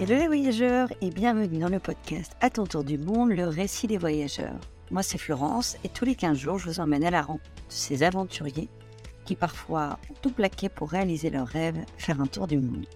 [0.00, 3.88] Hello les voyageurs et bienvenue dans le podcast À ton tour du monde, le récit
[3.88, 4.54] des voyageurs.
[4.92, 7.72] Moi c'est Florence et tous les 15 jours je vous emmène à la rencontre de
[7.72, 8.68] ces aventuriers
[9.24, 12.86] qui parfois ont tout plaqué pour réaliser leurs rêves, faire un tour du monde.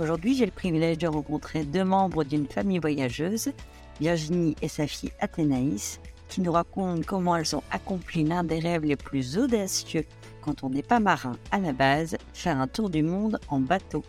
[0.00, 3.52] Aujourd'hui j'ai le privilège de rencontrer deux membres d'une famille voyageuse,
[4.00, 8.86] Virginie et sa fille Athénaïs, qui nous racontent comment elles ont accompli l'un des rêves
[8.86, 10.06] les plus audacieux
[10.40, 14.02] quand on n'est pas marin à la base, faire un tour du monde en bateau.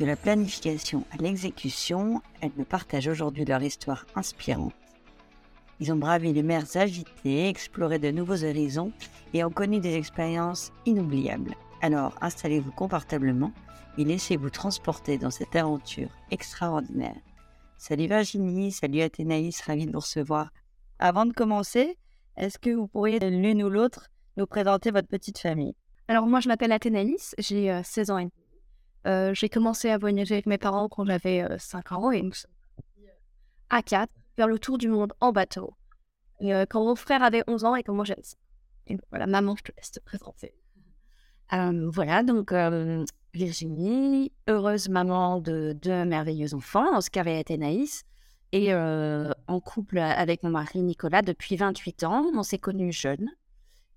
[0.00, 4.74] De la planification à l'exécution, elles me partagent aujourd'hui leur histoire inspirante.
[5.78, 8.92] Ils ont bravé les mers agitées, exploré de nouveaux horizons
[9.34, 11.54] et ont connu des expériences inoubliables.
[11.80, 13.52] Alors installez-vous confortablement
[13.96, 17.16] et laissez-vous transporter dans cette aventure extraordinaire.
[17.78, 20.50] Salut Virginie, salut Athénaïs, ravi de vous recevoir.
[20.98, 21.96] Avant de commencer,
[22.36, 25.76] est-ce que vous pourriez l'une ou l'autre nous présenter votre petite famille?
[26.08, 28.43] Alors moi je m'appelle Athénaïs, j'ai 16 ans et demi.
[29.06, 32.50] Euh, j'ai commencé à voyager avec mes parents quand j'avais 5 ans et nous sommes
[33.70, 35.74] à 4 faire le tour du monde en bateau.
[36.40, 38.22] Et, euh, quand mon frère avait 11 ans et quand moi j'avais
[38.86, 40.54] Et voilà, maman, je te laisse te présenter.
[41.52, 42.52] Euh, voilà, donc
[43.34, 48.04] Virginie, heureuse maman de deux merveilleux enfants, Oscar et Athénaïs,
[48.52, 52.24] et en couple avec mon mari Nicolas depuis 28 ans.
[52.34, 53.28] On s'est connus jeunes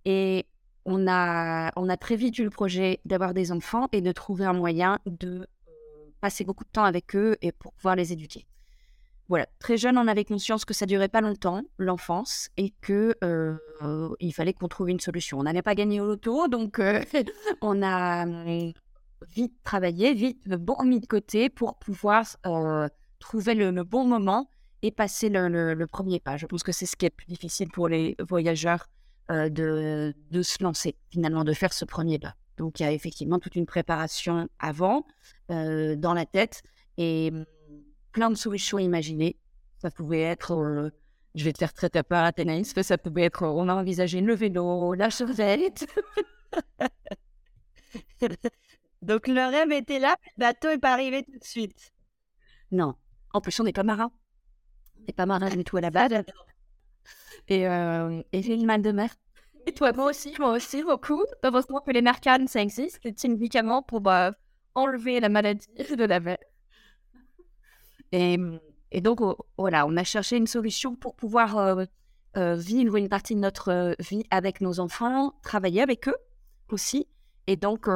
[0.06, 0.46] et
[0.88, 5.00] on a, très vite eu le projet d'avoir des enfants et de trouver un moyen
[5.06, 5.46] de
[6.22, 8.48] passer beaucoup de temps avec eux et pour pouvoir les éduquer.
[9.28, 13.14] Voilà, très jeune, on avait conscience que ça durait pas longtemps, l'enfance, et que
[14.22, 15.40] il fallait qu'on trouve une solution.
[15.40, 16.80] On n'allait pas gagner au loto, donc
[17.62, 18.26] on a
[19.28, 22.26] vite travaillé, vite bon mis de côté pour pouvoir
[23.20, 24.50] trouver le, bon moment
[24.84, 26.38] et passer le, le, premier pas.
[26.38, 28.88] Je pense que c'est ce qui est plus difficile pour les voyageurs
[29.30, 32.36] euh, de, se lancer, finalement, de faire ce premier pas.
[32.58, 35.06] Donc, il y a effectivement toute une préparation avant,
[35.52, 36.64] euh, dans la tête,
[36.98, 37.46] et mmh,
[38.14, 39.38] plein de solutions imaginées.
[39.80, 40.92] Ça pouvait être, euh,
[41.36, 44.34] je vais te faire très à part, Athénaïs, ça pouvait être, on a envisagé le
[44.34, 45.86] vélo, la chevette.
[49.02, 51.92] Donc, le rêve était là, le bateau n'est pas arrivé tout de suite.
[52.72, 52.96] Non.
[53.34, 54.10] En plus, on n'est pas marin.
[55.00, 56.14] On n'est pas marin du tout à la base.
[57.50, 59.10] Et, euh, et j'ai une mal de mer.
[59.66, 61.24] Et toi, moi aussi, moi aussi, beaucoup.
[61.44, 64.34] Heureusement que les Narcan, ça existe, c'est un médicament pour bah,
[64.76, 66.38] enlever la maladie de la mer.
[68.12, 68.38] Et,
[68.92, 71.86] et donc, oh, voilà, on a cherché une solution pour pouvoir euh,
[72.38, 76.18] euh, vivre une partie de notre vie avec nos enfants, travailler avec eux
[76.70, 77.08] aussi.
[77.48, 77.88] Et donc,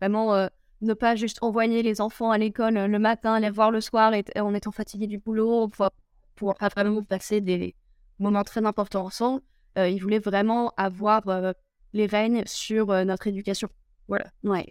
[0.00, 0.48] vraiment,
[0.80, 4.24] ne pas juste envoyer les enfants à l'école le matin, les voir le soir et,
[4.36, 5.90] en étant fatigué du boulot, pour,
[6.34, 7.76] pour vraiment passer des,
[8.22, 9.42] moment très important ensemble.
[9.78, 11.52] Euh, il voulait vraiment avoir euh,
[11.92, 13.68] les règnes sur euh, notre éducation.
[14.08, 14.26] Voilà.
[14.42, 14.66] Ouais.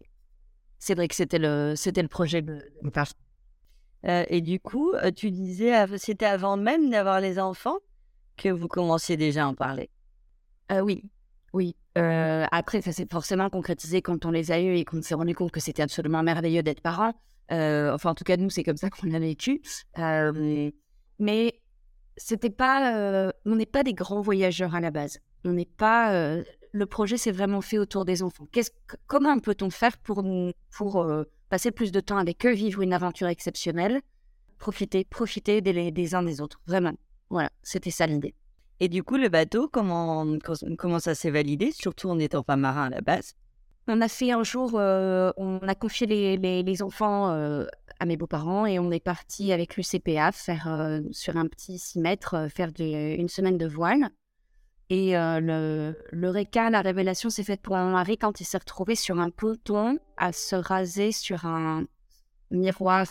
[0.77, 2.61] C'est vrai que c'était le, c'était le projet de,
[4.03, 7.79] et du coup, tu disais, c'était avant même d'avoir les enfants
[8.37, 9.89] que vous commenciez déjà à en parler.
[10.81, 11.03] oui,
[11.51, 11.75] oui.
[11.95, 15.51] après, ça s'est forcément concrétisé quand on les a eus et qu'on s'est rendu compte
[15.51, 17.13] que c'était absolument merveilleux d'être parents.
[17.49, 19.61] enfin, en tout cas, nous, c'est comme ça qu'on l'a vécu.
[19.97, 21.61] mais
[22.19, 25.19] c'était pas, euh, on n'est pas des grands voyageurs à la base.
[25.45, 26.13] On n'est pas.
[26.13, 28.45] Euh, le projet s'est vraiment fait autour des enfants.
[29.07, 30.23] comment peut-on faire pour
[30.77, 34.01] pour euh, passer plus de temps avec eux, vivre une aventure exceptionnelle,
[34.59, 36.93] profiter, profiter des, uns des autres, vraiment.
[37.29, 38.35] Voilà, c'était ça l'idée.
[38.81, 40.37] Et du coup, le bateau, comment
[40.77, 43.33] comment ça s'est validé, surtout en n'étant pas marin à la base?
[43.87, 47.65] On a fait un jour, on a confié les, les, les enfants
[47.99, 51.99] à mes beaux-parents et on est parti avec l'UCPA faire euh, sur un petit 6
[51.99, 54.09] mètres, euh, faire une semaine de voile.
[54.89, 58.57] Et euh, le, le réca, la révélation s'est faite pour mon mari quand il s'est
[58.57, 61.85] retrouvé sur un ponton à se raser sur un
[62.49, 63.05] miroir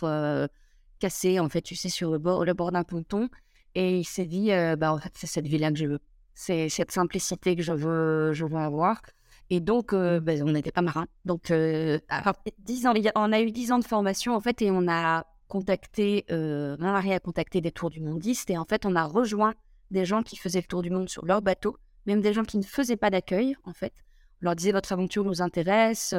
[0.99, 3.28] cassé, en fait, tu sais, sur le bord, le bord d'un ponton.
[3.76, 6.00] Et il s'est dit, bah, en fait, c'est cette vie-là que je veux.
[6.34, 9.00] C'est cette simplicité que je veux, je veux avoir.
[9.50, 11.06] Et donc, euh, ben, on n'était pas marins.
[11.24, 15.26] Donc, euh, ans, on a eu 10 ans de formation, en fait, et on a
[15.48, 19.04] contacté, euh, mon mari a contacté des tours du mondiste, et en fait, on a
[19.04, 19.54] rejoint
[19.90, 22.58] des gens qui faisaient le tour du monde sur leur bateau, même des gens qui
[22.58, 23.94] ne faisaient pas d'accueil, en fait.
[24.42, 26.14] On leur disait, votre aventure nous intéresse,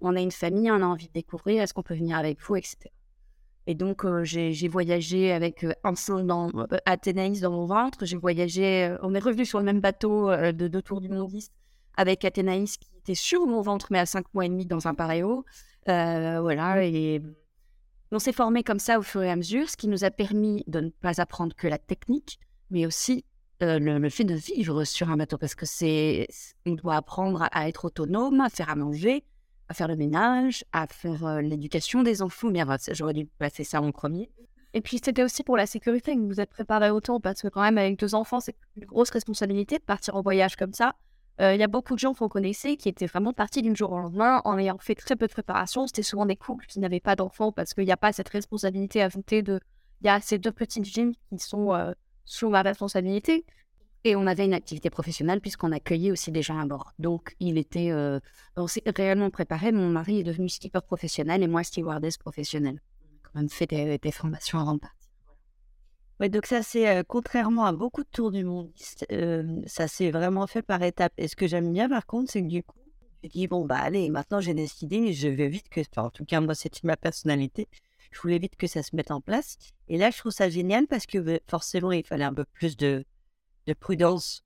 [0.00, 2.56] on a une famille, on a envie de découvrir, est-ce qu'on peut venir avec vous,
[2.56, 2.88] etc.
[3.66, 6.50] Et donc, j'ai voyagé avec un son dans
[6.86, 8.06] Athénaïs dans mon ventre.
[8.06, 11.52] J'ai voyagé, on est revenu sur le même bateau de deux tours du mondiste
[11.96, 14.94] avec Athénaïs qui était sur mon ventre, mais à 5 mois et demi dans un
[14.94, 15.44] paréo.
[15.88, 17.20] Euh, voilà, et
[18.12, 20.64] on s'est formé comme ça au fur et à mesure, ce qui nous a permis
[20.66, 22.38] de ne pas apprendre que la technique,
[22.70, 23.24] mais aussi
[23.62, 26.28] euh, le, fait de vivre sur un bateau, parce que c'est,
[26.66, 29.24] on doit apprendre à, être autonome, à faire à manger,
[29.68, 32.50] à faire le ménage, à faire l'éducation des enfants.
[32.50, 34.30] Bien, j'aurais dû passer ça en premier.
[34.74, 37.62] Et puis c'était aussi pour la sécurité que vous êtes préparé autant, parce que quand
[37.62, 40.94] même avec deux enfants, c'est une grosse responsabilité de partir en voyage comme ça.
[41.38, 43.98] Il y a beaucoup de gens qu'on connaissait qui étaient vraiment partis d'une jour au
[43.98, 45.86] lendemain en ayant fait très peu de préparation.
[45.86, 49.02] C'était souvent des couples qui n'avaient pas d'enfants parce qu'il n'y a pas cette responsabilité
[49.02, 49.58] ajoutée de...
[50.02, 51.94] Il y a ces deux petites filles qui sont
[52.24, 53.44] sous ma responsabilité.
[54.04, 56.92] Et on avait une activité professionnelle puisqu'on accueillait aussi des gens à bord.
[56.98, 58.18] Donc, il était, euh,
[58.56, 59.70] on s'est réellement préparé.
[59.70, 62.80] Mon mari est devenu skipper professionnel et moi stewardess professionnelle.
[62.80, 64.80] On a quand même fait des, formations avant de.
[66.28, 68.70] Donc ça c'est contrairement à beaucoup de tours du monde,
[69.66, 71.12] ça s'est vraiment fait par étapes.
[71.18, 72.78] Et ce que j'aime bien par contre, c'est que du coup,
[73.24, 76.40] je dis bon bah allez, maintenant j'ai décidé, je vais vite que, en tout cas
[76.40, 77.68] moi c'est ma personnalité,
[78.10, 79.56] je voulais vite que ça se mette en place.
[79.88, 83.04] Et là je trouve ça génial parce que forcément il fallait un peu plus de
[83.66, 84.44] de prudence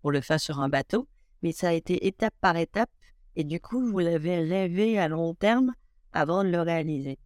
[0.00, 1.08] pour le faire sur un bateau,
[1.42, 2.90] mais ça a été étape par étape
[3.36, 5.72] et du coup, vous l'avez rêvé à long terme
[6.12, 7.18] avant de le réaliser.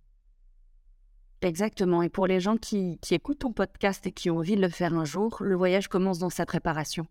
[1.43, 2.03] Exactement.
[2.03, 4.95] Et pour les gens qui, écoutent ton podcast et qui ont envie de le faire
[4.95, 7.07] un jour, le voyage commence dans sa préparation.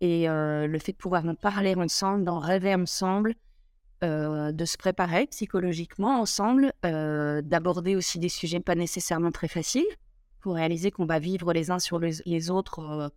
[0.00, 3.34] Et euh, le fait de pouvoir en parler ensemble, d'en rêver ensemble,
[4.04, 9.86] euh, de se préparer psychologiquement ensemble, d'aborder aussi des sujets pas nécessairement très faciles,
[10.40, 13.10] pour réaliser qu'on va vivre les uns sur les autres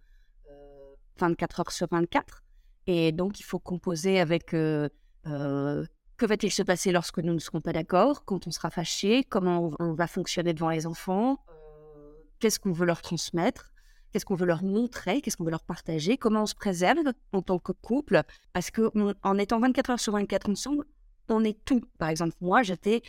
[1.19, 2.44] 24 heures sur 24.
[2.88, 4.89] Et donc, il faut composer avec euh,
[5.27, 5.85] euh,
[6.19, 9.71] que va-t-il se passer lorsque nous ne serons pas d'accord, quand on sera fâché, comment
[9.80, 13.71] on, va fonctionner devant les enfants, euh, qu'est-ce qu'on veut leur transmettre,
[14.12, 17.00] qu'est-ce qu'on veut leur montrer, qu'est-ce qu'on veut leur partager, comment on se préserve
[17.31, 18.21] en tant que couple,
[18.54, 20.86] parce qu'en étant 24 heures sur 24 ensemble,
[21.30, 21.81] on est tout.
[21.98, 23.01] Par exemple, moi, j'étais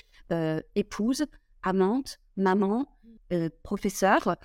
[0.74, 1.26] épouse,
[1.62, 2.86] amante, maman,
[3.62, 4.36] professeur,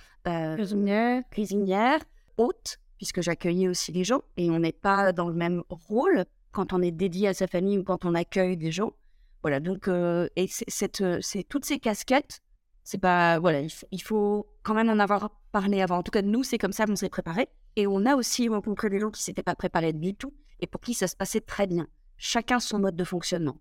[0.56, 2.00] cuisinière, cuisinière,
[2.38, 6.72] hôte, puisque j'accueillais aussi les gens et on n'est pas dans le même rôle quand
[6.72, 8.94] on est dédié à sa famille ou quand on accueille des gens.
[9.42, 11.20] Voilà, donc, euh, et c'est euh,
[11.50, 12.42] toutes ces casquettes,
[12.84, 13.62] c'est pas, voilà,
[13.92, 15.98] il, faut quand même en avoir parlé avant.
[15.98, 17.50] En tout cas, nous, c'est comme ça qu'on s'est préparé.
[17.76, 20.80] Et on a aussi rencontré des gens qui s'étaient pas préparés du tout et pour
[20.80, 21.88] qui ça se passait très bien.
[22.18, 23.58] Chacun son mode de fonctionnement.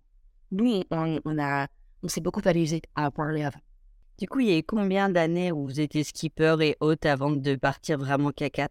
[0.51, 1.67] Nous, on, a,
[2.01, 3.59] on s'est beaucoup amusé à parler avant.
[4.17, 7.55] Du coup, il y a combien d'années où vous étiez skipper et hôte avant de
[7.55, 8.69] partir vraiment K4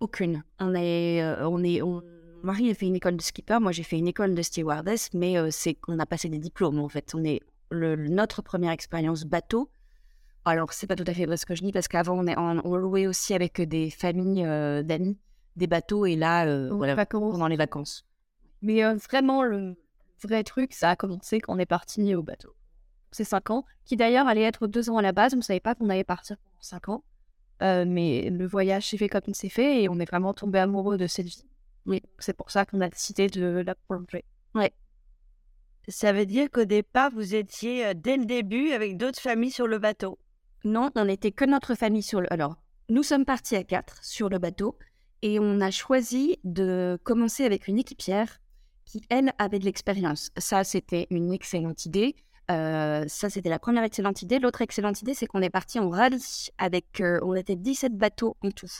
[0.00, 0.42] aucune.
[0.60, 2.02] On est, euh, on est, on...
[2.42, 5.38] Marie a fait une école de skipper, moi j'ai fait une école de stewardess, mais
[5.38, 7.14] euh, c'est qu'on a passé des diplômes en fait.
[7.14, 7.40] On est
[7.70, 9.70] le, notre première expérience bateau.
[10.44, 12.38] Alors c'est pas tout à fait vrai ce que je dis parce qu'avant on, est,
[12.38, 15.18] on, louait aussi avec des familles euh, d'amis
[15.56, 18.04] des bateaux et là voilà, pendant les vacances.
[18.62, 19.74] Mais vraiment le
[20.22, 22.54] vrai truc, ça a commencé quand on est parti au bateau.
[23.10, 25.32] C'est cinq ans, qui d'ailleurs allait être deux ans à la base.
[25.34, 27.02] On ne savait pas qu'on allait partir pendant cinq ans.
[27.62, 30.58] Euh, mais le voyage s'est fait comme il s'est fait et on est vraiment tombé
[30.58, 31.44] amoureux de cette vie.
[31.86, 34.24] Oui, c'est pour ça qu'on a décidé de la prolonger.
[34.54, 34.72] Ouais.
[35.88, 39.66] Ça veut dire qu'au départ, vous étiez euh, dès le début avec d'autres familles sur
[39.66, 40.18] le bateau?
[40.64, 42.32] Non, on n'était que notre famille sur le.
[42.32, 42.56] Alors,
[42.88, 44.76] nous sommes partis à quatre sur le bateau
[45.22, 48.40] et on a choisi de commencer avec une équipière
[48.84, 50.30] qui, elle, avait de l'expérience.
[50.36, 52.16] Ça, c'était une excellente idée.
[52.50, 54.38] Euh, ça, c'était la première excellente idée.
[54.38, 58.36] L'autre excellente idée, c'est qu'on est parti en rallye avec, euh, on était 17 bateaux
[58.42, 58.70] en tout.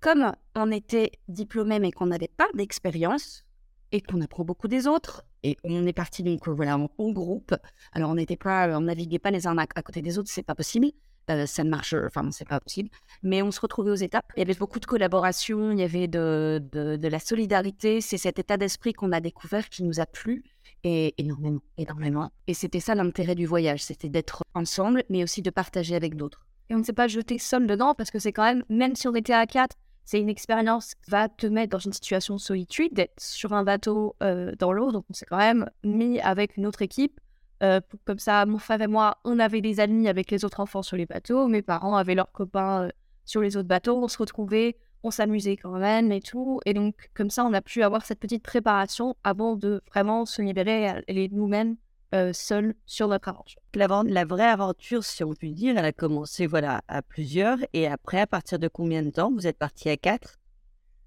[0.00, 3.44] Comme on était diplômés mais qu'on n'avait pas d'expérience
[3.90, 7.54] et qu'on apprend beaucoup des autres, et on est parti donc voilà en, groupe.
[7.92, 10.54] Alors on n'était pas, on naviguait pas les uns à, côté des autres, c'est pas
[10.54, 10.88] possible.
[11.30, 12.90] Euh, ça ne marche, enfin c'est pas possible.
[13.22, 14.30] Mais on se retrouvait aux étapes.
[14.36, 18.00] Il y avait beaucoup de collaboration, il y avait de la solidarité.
[18.00, 20.44] C'est cet état d'esprit qu'on a découvert qui nous a plu
[20.84, 22.30] et énormément, énormément.
[22.46, 26.46] Et c'était ça l'intérêt du voyage, c'était d'être ensemble, mais aussi de partager avec d'autres.
[26.70, 29.08] Et on ne s'est pas jeté seul dedans parce que c'est quand même, même si
[29.08, 32.40] on était à quatre, c'est une expérience qui va te mettre dans une situation de
[32.40, 34.90] solitude, d'être sur un bateau euh, dans l'eau.
[34.90, 37.20] Donc on s'est quand même mis avec une autre équipe.
[37.62, 40.82] Euh, comme ça, mon frère et moi, on avait des amis avec les autres enfants
[40.82, 41.48] sur les bateaux.
[41.48, 42.88] Mes parents avaient leurs copains euh,
[43.24, 44.02] sur les autres bateaux.
[44.02, 46.60] On se retrouvait on s'amusait quand même et tout.
[46.66, 50.42] Et donc, comme ça, on a pu avoir cette petite préparation avant de vraiment se
[50.42, 51.76] libérer et nous-mêmes
[52.14, 53.60] euh, seuls sur notre aventure.
[53.74, 57.58] La, la, vraie aventure, si on peut dire, elle a commencé voilà, à plusieurs.
[57.72, 59.30] Et après, à partir de combien de temps?
[59.30, 60.38] Vous êtes parti à quatre?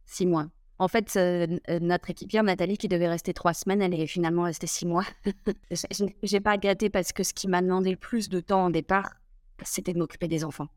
[0.05, 0.47] Six mois.
[0.77, 4.43] En fait, euh, euh, notre équipière Nathalie, qui devait rester trois semaines, elle est finalement
[4.43, 5.05] restée six mois.
[6.23, 9.15] J'ai pas gâté parce que ce qui m'a demandé le plus de temps au départ,
[9.63, 10.67] c'était de m'occuper des enfants.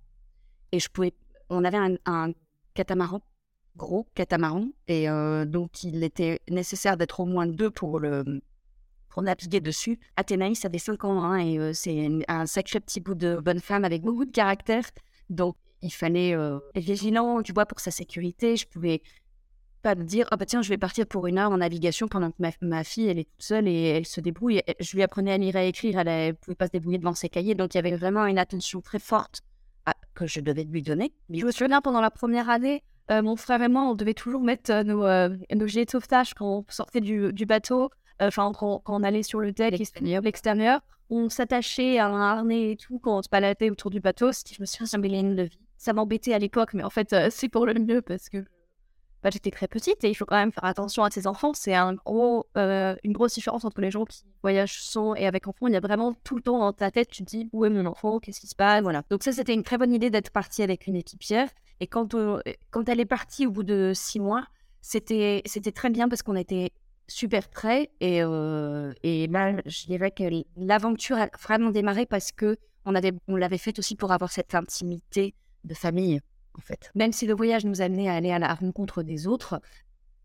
[0.73, 1.15] Et je pouvais.
[1.51, 2.33] On avait un
[2.75, 3.23] catamaran,
[3.77, 4.69] gros catamaran.
[4.89, 8.43] Et euh, donc, il était nécessaire d'être au moins deux pour, le,
[9.09, 9.99] pour naviguer dessus.
[10.17, 13.85] Athénaïs avait 5 ans hein, et euh, c'est un sacré petit bout de bonne femme
[13.85, 14.85] avec beaucoup de caractère.
[15.31, 18.57] Donc, il fallait euh, être vigilant, tu vois, pour sa sécurité.
[18.57, 19.03] Je pouvais
[19.83, 22.31] pas me dire, ah bah tiens, je vais partir pour une heure en navigation pendant
[22.31, 24.63] que ma, fille, elle est toute seule et elle se débrouille.
[24.81, 27.15] Je lui apprenais à lire et à écrire, elle ne pouvait pas se débrouiller devant
[27.15, 29.43] ses cahiers, donc il y avait vraiment une attention très forte
[30.15, 31.13] que je devais lui donner.
[31.31, 34.43] Je me souviens, pendant la première année, euh, mon frère et moi, on devait toujours
[34.43, 38.53] mettre euh, nos, euh, nos gilets de sauvetage quand on sortait du, du bateau, enfin
[38.55, 40.81] quand, quand, on allait sur le deck l'extérieur.
[41.11, 44.43] On s'attachait à un harnais et tout quand on se baladait autour du bateau, ce
[44.43, 45.59] qui, je me suis dit, de vie.
[45.77, 48.43] Ça m'embêtait à l'époque, mais en fait, c'est pour le mieux parce que
[49.25, 51.55] bah, j'étais très petite et il faut quand même faire attention à ses enfants.
[51.55, 55.49] C'est un gros, euh, une grosse différence entre les gens qui voyagent sans et avec
[55.49, 55.67] enfants.
[55.67, 57.71] Il y a vraiment tout le temps dans ta tête, tu te dis où est
[57.71, 59.03] mon enfant, qu'est-ce qui se passe, voilà.
[59.09, 61.49] Donc ça, c'était une très bonne idée d'être partie avec une équipière.
[61.81, 62.15] Et quand,
[62.71, 64.45] quand elle est partie au bout de six mois,
[64.83, 66.71] c'était c'était très bien parce qu'on était
[67.09, 70.25] super près et, euh, et là, je dirais que
[70.59, 74.55] l'aventure a vraiment démarré parce que on avait on l'avait faite aussi pour avoir cette
[74.55, 76.21] intimité de famille
[76.57, 76.91] en fait.
[76.95, 79.61] Même si le voyage nous amenait à aller à la rencontre des autres,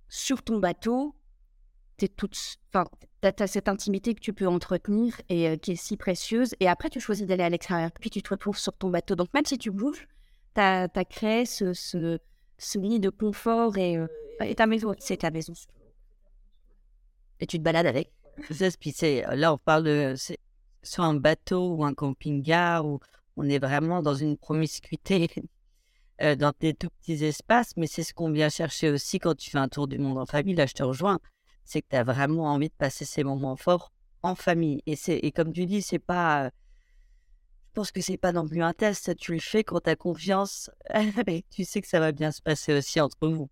[0.08, 1.16] sur ton bateau,
[1.98, 2.08] tu
[3.24, 6.56] as, cette intimité que tu peux entretenir et euh, qui est si précieuse.
[6.60, 9.16] Et après, tu choisis d'aller à l'extérieur, puis tu te retrouves sur ton bateau.
[9.16, 10.08] Donc, même si tu bouges,
[10.56, 14.08] tu as, créé ce, ce, lit de confort et, euh,
[14.42, 14.94] et ta maison.
[15.00, 15.54] C'est ta maison.
[17.40, 18.12] Et tu te balades avec.
[19.36, 20.16] là, on parle de.
[20.82, 23.02] Sur un bateau ou un camping-car où
[23.36, 25.30] on est vraiment dans une promiscuité
[26.22, 29.50] euh, dans tes tout petits espaces, mais c'est ce qu'on vient chercher aussi quand tu
[29.50, 30.56] fais un tour du monde en famille.
[30.56, 31.20] Là, je te rejoins.
[31.64, 34.82] C'est que tu as vraiment envie de passer ces moments forts en famille.
[34.86, 36.46] Et, c'est, et comme tu dis, c'est pas.
[36.48, 39.16] Je pense que c'est pas non plus un test.
[39.16, 40.70] Tu le fais quand tu as confiance
[41.52, 43.50] tu sais que ça va bien se passer aussi entre vous.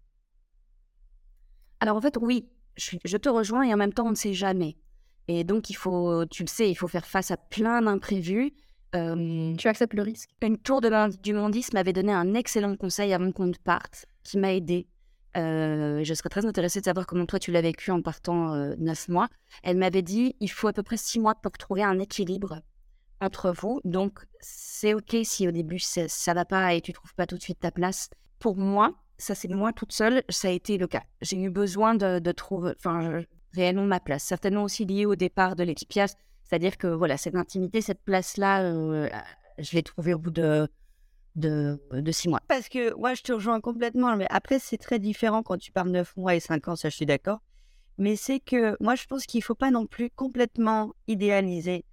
[1.80, 4.34] Alors en fait, oui, je, je te rejoins et en même temps, on ne sait
[4.34, 4.78] jamais.
[5.28, 8.54] Et donc, il faut, tu le sais, il faut faire face à plein d'imprévus
[8.92, 10.30] tu acceptes le risque?
[10.42, 14.38] Une tour de du mondisme m'avait donné un excellent conseil avant qu'on ne parte, qui
[14.38, 14.88] m'a aidé.
[15.38, 18.76] Euh, je serais très intéressée de savoir comment toi tu l'as vécu en partant euh,
[18.80, 19.28] neuf mois.
[19.62, 22.62] Elle m'avait dit il faut à peu près six mois pour trouver un équilibre
[23.22, 23.80] entre vous.
[23.84, 27.38] Donc c'est ok si au début ça, ne va pas et tu trouves pas tout
[27.38, 28.10] de suite ta place.
[28.40, 31.04] Pour moi, ça c'est moi toute seule, ça a été le cas.
[31.22, 33.22] J'ai eu besoin de, de trouver, enfin
[33.54, 34.24] réellement ma place.
[34.24, 36.12] Certainement aussi lié au départ de l'équipiage
[36.48, 39.10] c'est-à-dire que voilà, cette intimité, cette place-là, euh,
[39.58, 40.70] je l'ai trouvée au bout de,
[41.36, 41.78] de,
[42.12, 42.40] six mois.
[42.48, 44.16] Parce que moi, je te rejoins complètement.
[44.16, 46.96] Mais après, c'est très différent quand tu parles neuf mois et cinq ans, ça, je
[46.96, 47.40] suis d'accord.
[47.98, 51.84] Mais c'est que moi, je pense qu'il ne faut pas non plus complètement idéaliser.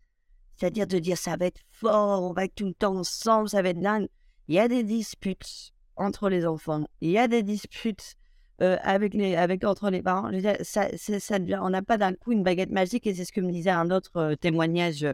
[0.57, 3.61] C'est-à-dire de dire ça va être fort, on va être tout le temps ensemble, ça
[3.61, 4.09] va être dingue.
[4.47, 6.85] Il y a des disputes entre les enfants.
[7.01, 8.15] Il y a des disputes
[8.63, 10.31] euh, avec les, avec, entre les parents.
[10.63, 13.51] ça, ça on n'a pas d'un coup une baguette magique et c'est ce que me
[13.51, 15.13] disait un autre euh, témoignage euh,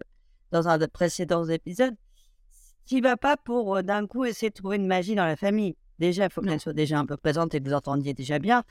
[0.50, 1.94] dans un des précédents épisodes.
[2.84, 5.74] Tu vas pas pour d'un coup essayer de trouver une magie dans la famille.
[5.98, 8.62] Déjà, il faut qu'elle soit déjà un peu présente et que vous entendiez déjà bien.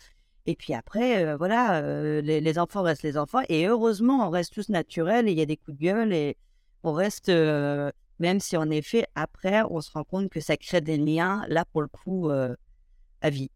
[0.46, 1.82] Et puis après, voilà,
[2.22, 3.42] les, les, enfants restent les enfants.
[3.50, 6.38] Et heureusement, on reste tous naturels et il y a des coups de gueule et
[6.84, 10.98] on reste, même si en effet, après, on se rend compte que ça crée des
[10.98, 13.52] liens, là, pour le coup, à vie.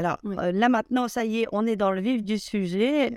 [0.00, 3.12] Alors là maintenant, ça y est, on est dans le vif du sujet.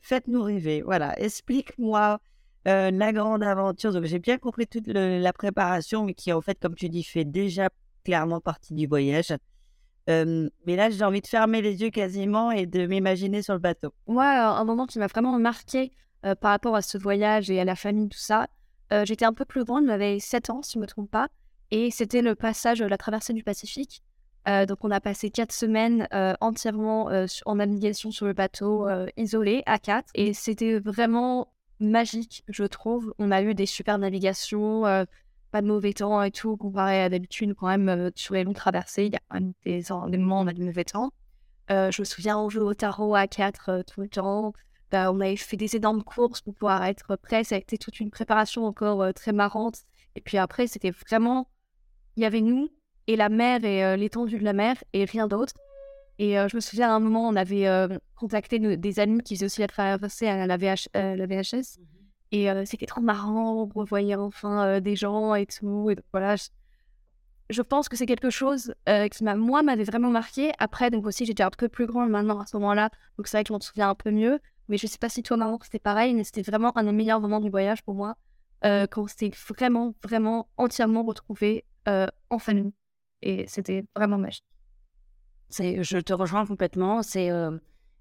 [0.00, 0.80] Faites-nous rêver.
[0.80, 2.20] Voilà, explique-moi
[2.64, 3.92] la grande aventure.
[3.92, 7.26] Donc j'ai bien compris toute la préparation, mais qui en fait, comme tu dis, fait
[7.26, 7.68] déjà
[8.02, 9.34] clairement partie du voyage.
[10.08, 13.92] mais là, j'ai envie de fermer les yeux quasiment et de m'imaginer sur le bateau.
[14.06, 17.76] Moi, un moment qui m'a vraiment marqué par rapport à ce voyage et à la
[17.76, 18.46] famille, tout ça,
[19.04, 21.28] j'étais un peu plus grande, j'avais 7 ans, si je ne me trompe pas,
[21.70, 24.02] et c'était le passage, la traversée du Pacifique.
[24.48, 28.88] Euh, donc, on a passé quatre semaines euh, entièrement euh, en navigation sur le bateau,
[29.16, 30.10] isolé, à quatre.
[30.14, 33.14] Et c'était vraiment magique, je trouve.
[33.18, 34.82] On a eu des super navigations,
[35.50, 39.06] pas de mauvais temps et tout, comparé à d'habitude, quand même, sur les longues traversées.
[39.06, 39.84] Il y a quand même des,
[40.18, 41.12] moments où on a du mauvais temps.
[41.68, 44.52] je me souviens, on jouait au tarot à quatre tout le temps.
[44.90, 47.44] Bah, on avait fait des énormes courses pour pouvoir être prêt.
[47.44, 49.82] Ça a été toute une préparation encore très marrante.
[50.14, 51.48] Et puis après, c'était vraiment.
[52.16, 52.68] Il y avait nous,
[53.12, 55.52] et la mer et euh, l'étendue de la mer et rien d'autre.
[56.18, 59.34] Et euh, je me souviens à un moment, on avait euh, contacté des amis qui
[59.34, 61.78] faisaient aussi la traversée à la, VH, la VHS.
[61.78, 61.84] Mmh
[62.34, 65.90] et c'était trop marrant, on revoyait enfin des gens et tout.
[65.90, 66.36] Et voilà,
[67.50, 70.50] je, pense que c'est quelque chose qui, m'a, moi, m'avait vraiment marqué.
[70.58, 72.88] Après, donc aussi, j'étais un peu plus grande maintenant à ce moment-là.
[73.18, 74.40] Donc c'est vrai que je m'en souviens un peu mieux.
[74.70, 76.14] Mais je sais pas si toi, maman, c'était pareil.
[76.14, 78.16] Mais c'était vraiment un des meilleurs moments du voyage pour moi.
[78.62, 82.72] quand c'était vraiment, vraiment entièrement retrouvé en famille.
[83.22, 84.44] Et c'était vraiment magique.
[85.50, 87.00] Je te rejoins complètement.
[87.16, 87.58] Euh,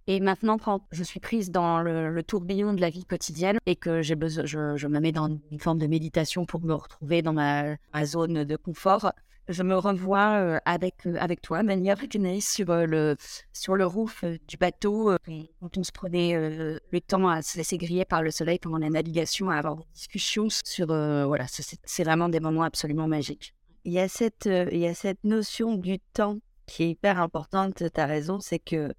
[0.07, 0.57] et maintenant,
[0.91, 4.87] je suis prise dans le, tourbillon de la vie quotidienne et que j'ai besoin, je,
[4.87, 7.75] me mets dans une forme de méditation pour me retrouver dans ma,
[8.05, 9.11] zone de confort,
[9.47, 11.95] je me revois avec, avec toi, Mania
[12.39, 13.15] sur, le,
[13.53, 15.15] sur le roof du bateau,
[15.59, 18.89] quand on se prenait le temps à se laisser griller par le soleil pendant la
[18.89, 20.87] navigation, à avoir des discussions sur.
[20.87, 23.53] voilà, c'est vraiment des moments absolument magiques.
[23.83, 27.75] Il y, a cette, il y a cette notion du temps qui est hyper importante,
[27.75, 28.93] tu as raison, c'est que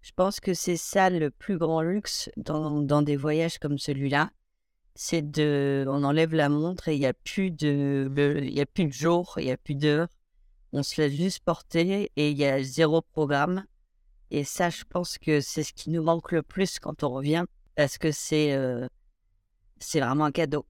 [0.00, 4.30] je pense que c'est ça le plus grand luxe dans, des voyages comme celui-là
[4.94, 8.10] c'est de, on enlève la montre et il n'y a plus de,
[8.42, 10.08] il y a plus de jour, il n'y a plus d'heure.
[10.72, 13.64] On se laisse juste porter et il y a zéro programme.
[14.30, 17.44] Et ça, je pense que c'est ce qui nous manque le plus quand on revient,
[17.76, 18.86] parce que c'est, euh,
[19.78, 20.64] c'est vraiment un cadeau.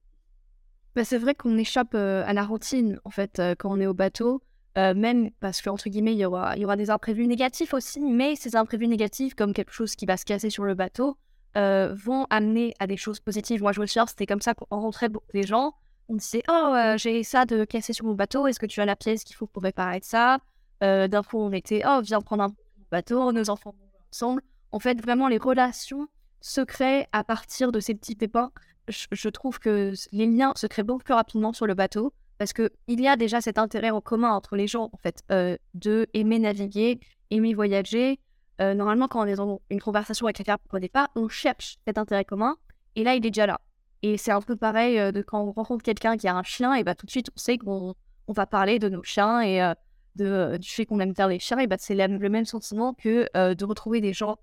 [0.94, 3.86] Bah, c'est vrai qu'on échappe euh, à la routine, en fait, euh, quand on est
[3.86, 4.42] au bateau.
[4.76, 8.36] même parce qu'entre guillemets, il y aura, il y aura des imprévus négatifs aussi, mais
[8.36, 11.18] ces imprévus négatifs, comme quelque chose qui va se casser sur le bateau,
[11.56, 13.60] euh, vont amener à des choses positives.
[13.60, 15.74] Moi, je me souviens, c'était comme ça qu'on beaucoup des gens.
[16.08, 18.86] On disait Oh, euh, j'ai ça de casser sur mon bateau, est-ce que tu as
[18.86, 20.38] la pièce qu'il faut pour réparer ça?
[20.82, 22.54] Euh, D'un coup, on était Oh, viens prendre un
[22.90, 24.42] bateau, nos enfants vont ensemble.
[24.72, 26.08] En fait, vraiment, les relations
[26.40, 28.50] se créent à partir de ces petits pépins.
[28.88, 32.70] Je, trouve que les liens se créent beaucoup plus rapidement sur le bateau parce qu'il
[32.88, 36.98] y a déjà cet intérêt en commun entre les gens, en fait, de aimer naviguer,
[37.30, 38.18] aimer voyager,
[38.62, 41.98] euh, normalement, quand on est dans une conversation avec quelqu'un au départ, on cherche cet
[41.98, 42.56] intérêt commun,
[42.94, 43.60] et là, il est déjà là.
[44.02, 46.74] Et c'est un peu pareil euh, de quand on rencontre quelqu'un qui a un chien,
[46.74, 47.94] et bah, tout de suite, on sait qu'on
[48.28, 51.58] on va parler de nos chiens et euh, du fait qu'on aime bien les chiens,
[51.58, 54.36] et bah, c'est le même sentiment que de retrouver des gens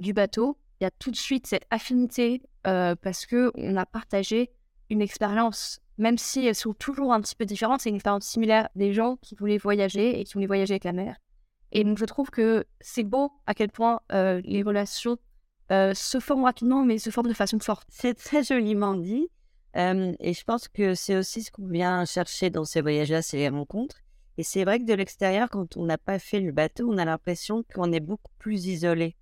[0.00, 0.56] du bateau.
[0.80, 4.50] Il y a tout de suite cette affinité parce qu'on a partagé
[4.90, 8.68] une expérience, même si elles sont toujours un petit peu différentes, c'est une expérience similaire
[8.74, 11.16] des gens qui voulaient voyager et qui voulaient voyager avec la mer.
[11.72, 15.16] Et donc, je trouve que c'est beau à quel point euh, les relations
[15.70, 17.86] euh, se forment rapidement, mais se forment de façon forte.
[17.90, 19.28] C'est très joliment dit.
[19.76, 23.48] et je pense que c'est aussi ce qu'on vient chercher dans ces voyages-là, c'est les
[23.48, 24.00] rencontres.
[24.36, 27.04] Et c'est vrai que de l'extérieur, quand on n'a pas fait le bateau, on a
[27.04, 29.16] l'impression qu'on est beaucoup plus isolé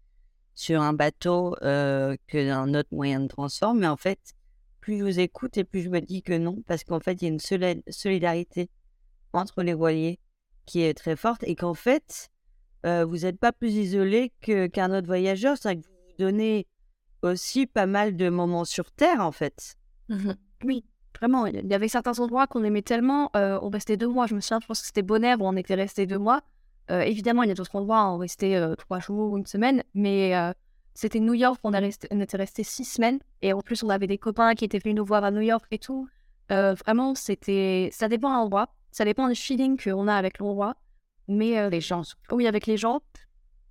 [0.59, 3.75] sur un bateau euh, que d'un autre moyen de transport.
[3.75, 4.35] Mais en fait,
[4.81, 7.25] plus je vous écoute et plus je me dis que non, parce qu'en fait, il
[7.27, 8.69] y a une solidarité
[9.33, 10.19] entre les voiliers
[10.67, 12.29] qui est très forte et qu'en fait,
[12.83, 15.57] vous n'êtes pas plus isolé qu'un autre voyageur.
[15.57, 16.67] C'est que vous vous donnez
[17.23, 19.77] aussi pas mal de moments sur Terre, en fait.
[20.09, 20.33] Mmh
[20.65, 20.85] oui,
[21.17, 21.47] vraiment.
[21.47, 23.31] Il y avait certains endroits qu'on aimait tellement.
[23.35, 24.27] on restait deux mois.
[24.27, 26.43] Je me souviens, je pense que c'était Bonaire où on était resté deux mois.
[26.91, 29.83] Évidemment, il y a d'autres endroits où on restait trois jours ou une semaine.
[29.95, 30.33] Mais
[30.95, 31.61] c'était New York.
[31.65, 33.19] On, on était resté six semaines.
[33.43, 35.67] Et en plus, on avait des copains qui étaient venus nous voir à New York
[35.71, 36.09] et tout.
[36.49, 37.91] vraiment, c'était.
[37.93, 38.69] Ça dépend de l'endroit.
[38.91, 40.77] Ça dépend du feeling qu'on a avec l'endroit.
[41.29, 43.01] Mais euh, les gens, oui, avec les gens.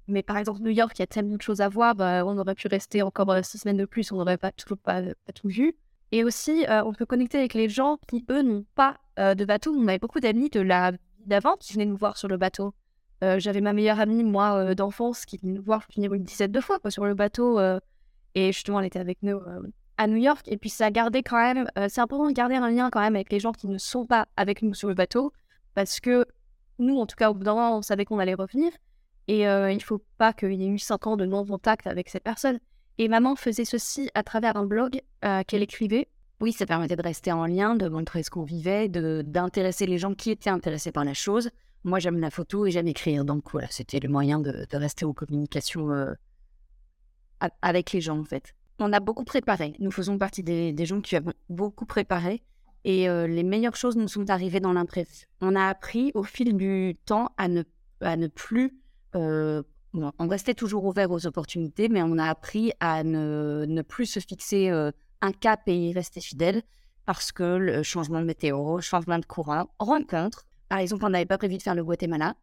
[0.07, 1.95] Mais par exemple, New York, il y a tellement de choses à voir.
[1.95, 4.77] Bah, on aurait pu rester encore euh, six semaines de plus, on n'aurait pas, toujours
[4.77, 5.01] pas,
[5.33, 5.75] tout vu.
[6.11, 9.73] Et aussi, euh, on peut connecter avec les gens qui, eux, n'ont pas de bateau.
[9.75, 10.91] On avait beaucoup d'amis de la
[11.25, 12.73] d'avant qui venaient nous voir sur le bateau.
[13.21, 16.79] J'avais ma meilleure amie, moi, d'enfance, qui venait nous voir finir une dizaine de fois
[16.89, 17.59] sur le bateau.
[18.35, 19.39] et justement, elle était avec nous
[19.97, 20.47] à New York.
[20.47, 21.67] Et puis, ça a gardé quand même.
[21.89, 24.27] c'est important de garder un lien quand même avec les gens qui ne sont pas
[24.37, 25.33] avec nous sur le bateau.
[25.73, 26.25] Parce que
[26.79, 28.71] nous, en tout cas, au bout d'un moment, on savait qu'on allait revenir.
[29.27, 32.09] Et euh, il ne faut pas qu'il y ait eu cinq ans de non-contact avec
[32.09, 32.59] cette personne.
[32.97, 36.07] Et maman faisait ceci à travers un blog euh, qu'elle écrivait.
[36.39, 40.13] Oui, ça permettait de rester en lien, de montrer ce qu'on vivait, d'intéresser les gens
[40.13, 41.49] qui étaient intéressés par la chose.
[41.83, 43.25] Moi, j'aime la photo et j'aime écrire.
[43.25, 46.13] Donc voilà, c'était le moyen de, rester en communication euh,
[47.61, 48.53] avec les gens, en fait.
[48.79, 49.75] On a beaucoup préparé.
[49.79, 52.43] Nous faisons partie des, gens qui ont beaucoup préparé.
[52.83, 55.27] Et les meilleures choses nous sont arrivées dans l'imprévu.
[55.41, 57.63] On a appris au fil du temps à ne,
[58.27, 58.79] plus...
[59.13, 59.63] on
[60.29, 64.69] restait toujours ouvert aux opportunités, mais on a appris à ne, ne plus se fixer
[64.69, 66.63] un cap et y rester fidèle
[67.05, 70.45] parce que le changement de météo, changement de courant, rencontre.
[70.69, 72.35] Par exemple, on n'avait pas prévu de faire le Guatemala.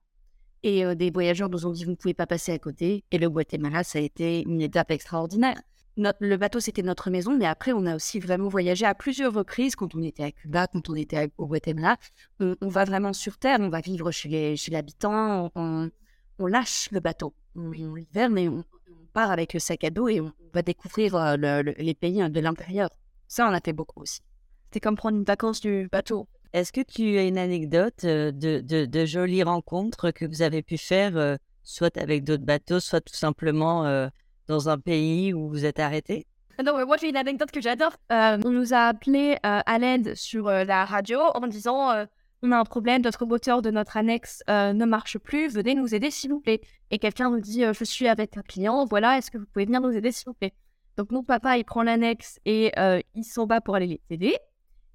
[0.62, 3.04] Et des voyageurs nous ont dit, vous ne pouvez pas passer à côté.
[3.10, 5.60] Et le Guatemala, ça a été une étape extraordinaire
[5.96, 9.76] le bateau, c'était notre maison, mais après, on a aussi vraiment voyagé à plusieurs reprises.
[9.76, 11.96] Quand on était à Cuba, quand on était au Guatemala,
[12.40, 15.90] on, va vraiment sur Terre, on va vivre chez, chez l'habitant, on,
[16.38, 17.34] lâche le bateau.
[17.54, 18.64] On, hiverne et on,
[19.12, 22.40] part avec le sac à dos et on va découvrir euh, les pays hein, de
[22.40, 22.90] l'intérieur.
[23.28, 24.22] Ça, on a fait beaucoup aussi.
[24.64, 26.26] C'était comme prendre une vacance du bateau.
[26.54, 31.96] Est-ce que tu as une anecdote de, jolies rencontres que vous avez pu faire, soit
[31.96, 34.08] avec d'autres bateaux, soit tout simplement
[34.46, 36.28] dans un pays où vous êtes arrêté?
[36.64, 37.96] Non, moi j'ai une anecdote que j'adore.
[38.08, 42.06] On nous a appelé à l'aide sur la radio en disant
[42.42, 46.12] on a un problème, notre moteur de notre annexe ne marche plus, venez nous aider
[46.12, 46.60] s'il vous plaît.
[46.92, 49.80] Et quelqu'un nous dit je suis avec un client, voilà, est-ce que vous pouvez venir
[49.80, 50.54] nous aider s'il vous plaît?
[50.96, 52.70] Donc mon papa il prend l'annexe et
[53.16, 54.36] il s'en va pour aller les aider.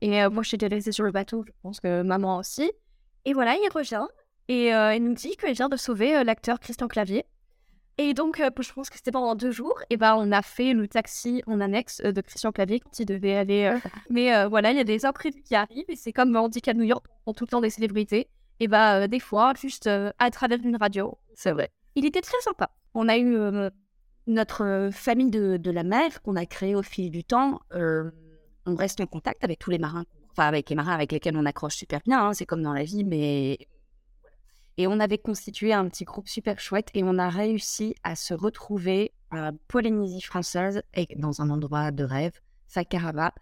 [0.02, 2.72] Et moi j'étais restée sur le bateau, je pense que maman aussi.
[3.26, 4.06] Et voilà, il revient
[4.48, 7.26] et il nous dit qu'il vient de sauver l'acteur Christian Clavier.
[7.98, 9.78] Et donc, je pense que c'était pendant deux jours.
[9.90, 13.36] Et ben, on a fait le taxi en annexe de Christian Clavier quand il devait
[13.36, 13.78] aller.
[14.10, 15.90] Mais voilà, il y a des imprévus qui arrivent.
[15.90, 18.30] Et c'est comme on dit qu'à New York, on tout le temps des célébrités.
[18.62, 21.18] Et bah, des fois, juste à travers une radio.
[21.36, 21.72] C'est vrai.
[21.96, 22.72] Il était très sympa.
[22.94, 23.38] On a eu
[24.28, 27.60] notre famille de, de la mer qu'on a créée au fil du temps.
[28.66, 30.06] On reste en contact avec tous les marins.
[30.32, 32.28] Enfin, avec les marins avec lesquels on accroche super bien.
[32.28, 33.58] Hein, c'est comme dans la vie, mais
[34.80, 38.34] et on avait constitué un petit groupe super chouette et on a réussi à se
[38.34, 43.34] retrouver à Polynésie française et dans un endroit de rêve, Sakarava.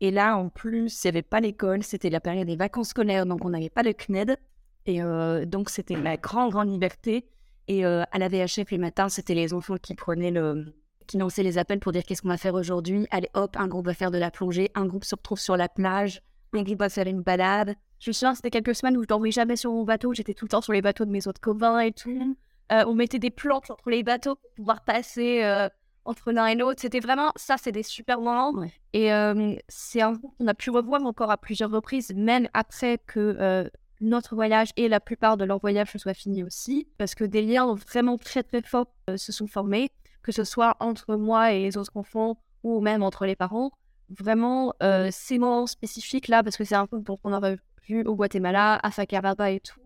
[0.00, 3.26] Et là, en plus, il n'y avait pas l'école, c'était la période des vacances scolaires,
[3.26, 4.38] donc on n'avait pas de CNED.
[4.86, 7.26] Et euh, donc, c'était la grande, grande liberté.
[7.68, 10.74] Et euh, à la VHF, les matins, c'était les enfants qui prenaient le,
[11.06, 13.06] qui lançaient les appels pour dire qu'est-ce qu'on va faire aujourd'hui.
[13.10, 15.68] Allez, hop, un groupe va faire de la plongée, un groupe se retrouve sur la
[15.68, 17.74] plage, un groupe va faire une balade.
[17.98, 20.12] Je me souviens, c'était quelques semaines où je dormais jamais sur mon bateau.
[20.12, 22.10] J'étais tout le temps sur les bateaux de mes autres copains et tout.
[22.10, 22.34] Mmh.
[22.72, 25.68] Euh, on mettait des planches entre les bateaux pour pouvoir passer euh,
[26.04, 26.80] entre l'un et l'autre.
[26.80, 28.52] C'était vraiment, ça, c'est des super moments.
[28.92, 33.70] Et euh, c'est un qu'on a pu revoir encore à plusieurs reprises, même après que
[34.02, 36.88] notre voyage et la plupart de leur voyage soient finis aussi.
[36.98, 39.90] Parce que des liens vraiment très très forts se sont formés,
[40.26, 43.70] que ce soit entre moi et les autres enfants ou même entre les parents.
[44.10, 44.74] Vraiment,
[45.10, 47.58] ces moments spécifiques là, parce que c'est un peu pour qu'on aurait
[48.04, 49.80] au Guatemala, à Facaraba et tout.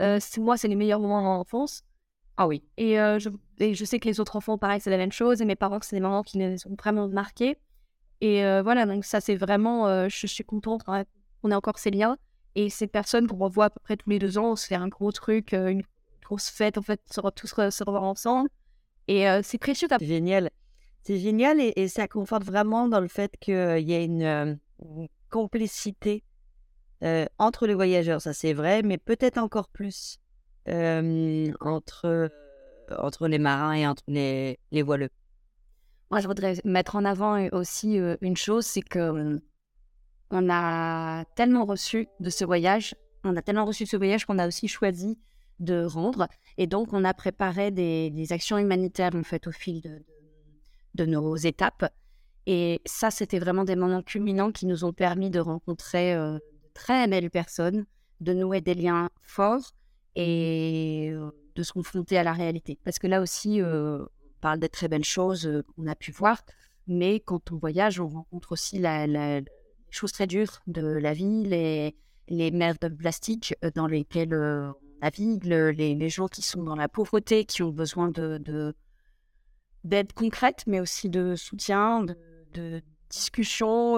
[0.00, 1.82] Euh, moi, c'est les meilleurs moments en enfance.
[2.36, 2.62] Ah oui.
[2.76, 3.28] Et, euh, je,
[3.60, 5.42] je, sais que les autres enfants, pareil, c'est la même chose.
[5.42, 7.58] Et mes parents, c'est des moments qui les ont vraiment marqués.
[8.20, 10.08] Et euh, voilà, donc ça, c'est vraiment.
[10.08, 12.16] je suis contente qu'on ait encore ces liens.
[12.54, 14.74] Et ces personnes qu'on revoit à peu près tous les deux ans, on se fait
[14.74, 15.82] un gros truc, une
[16.24, 18.48] grosse fête, en fait, se tous se revoir ensemble.
[19.10, 19.88] Et c'est précieux.
[19.90, 20.50] C'est génial.
[21.02, 24.58] C'est génial et, ça conforte vraiment dans le fait qu'il y a une
[25.30, 26.22] complicité
[27.02, 30.18] euh, entre les voyageurs, ça c'est vrai, mais peut-être encore plus
[30.68, 32.30] entre,
[32.98, 35.08] entre les marins et entre les, les voileux.
[36.10, 39.40] Moi, je voudrais mettre en avant aussi une chose, c'est que
[40.30, 42.94] on a tellement reçu de ce voyage,
[43.24, 45.18] on a tellement reçu de ce voyage qu'on a aussi choisi
[45.60, 46.26] de rendre.
[46.58, 50.04] Et donc, on a préparé des, des actions humanitaires en fait au fil de, de,
[50.94, 51.86] de nos étapes.
[52.46, 56.16] Et ça, c'était vraiment des moments culminants qui nous ont permis de rencontrer
[56.74, 57.84] très belles personnes,
[58.20, 59.72] de nouer des liens forts
[60.16, 61.12] et
[61.54, 62.78] de se confronter à la réalité.
[62.82, 64.08] Parce que là aussi, on
[64.40, 66.42] parle des très belles choses qu'on a pu voir,
[66.86, 69.44] mais quand on voyage, on rencontre aussi la, les
[69.90, 71.94] choses très dures de la vie, les,
[72.28, 76.88] les mers de plastique dans lesquelles on navigue, les, les, gens qui sont dans la
[76.88, 78.74] pauvreté, qui ont besoin de,
[79.84, 82.16] d'aide concrète, mais aussi de soutien, de,
[82.54, 83.96] de discussion.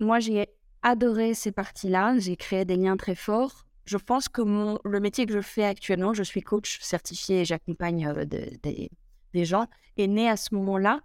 [0.00, 0.46] moi, j'ai
[0.84, 2.16] adoré ces parties-là.
[2.18, 3.66] J'ai créé des liens très forts.
[3.86, 7.44] Je pense que mon, le métier que je fais actuellement, je suis coach certifié et
[7.44, 11.00] j'accompagne euh, des gens, est né à ce moment-là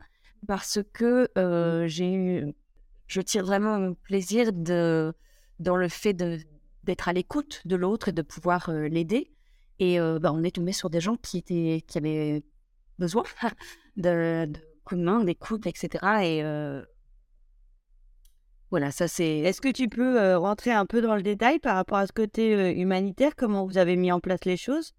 [0.47, 2.53] parce que euh, j'ai eu,
[3.07, 5.13] je tire vraiment plaisir de,
[5.59, 6.13] dans le fait
[6.89, 9.32] d'être à l'écoute de l'autre et de pouvoir euh, l'aider.
[9.82, 12.43] Et bah, on est tombé sur des gens qui, étaient, qui avaient
[12.97, 13.23] besoin
[13.95, 14.52] de,
[14.84, 15.89] coups de main, d'écoute, etc.
[16.21, 16.43] Et
[18.69, 19.38] voilà, ça c'est.
[19.38, 22.78] Est-ce que tu peux rentrer un peu dans le détail par rapport à ce côté
[22.78, 23.38] humanitaire?
[23.38, 24.91] Comment vous avez mis en place les choses?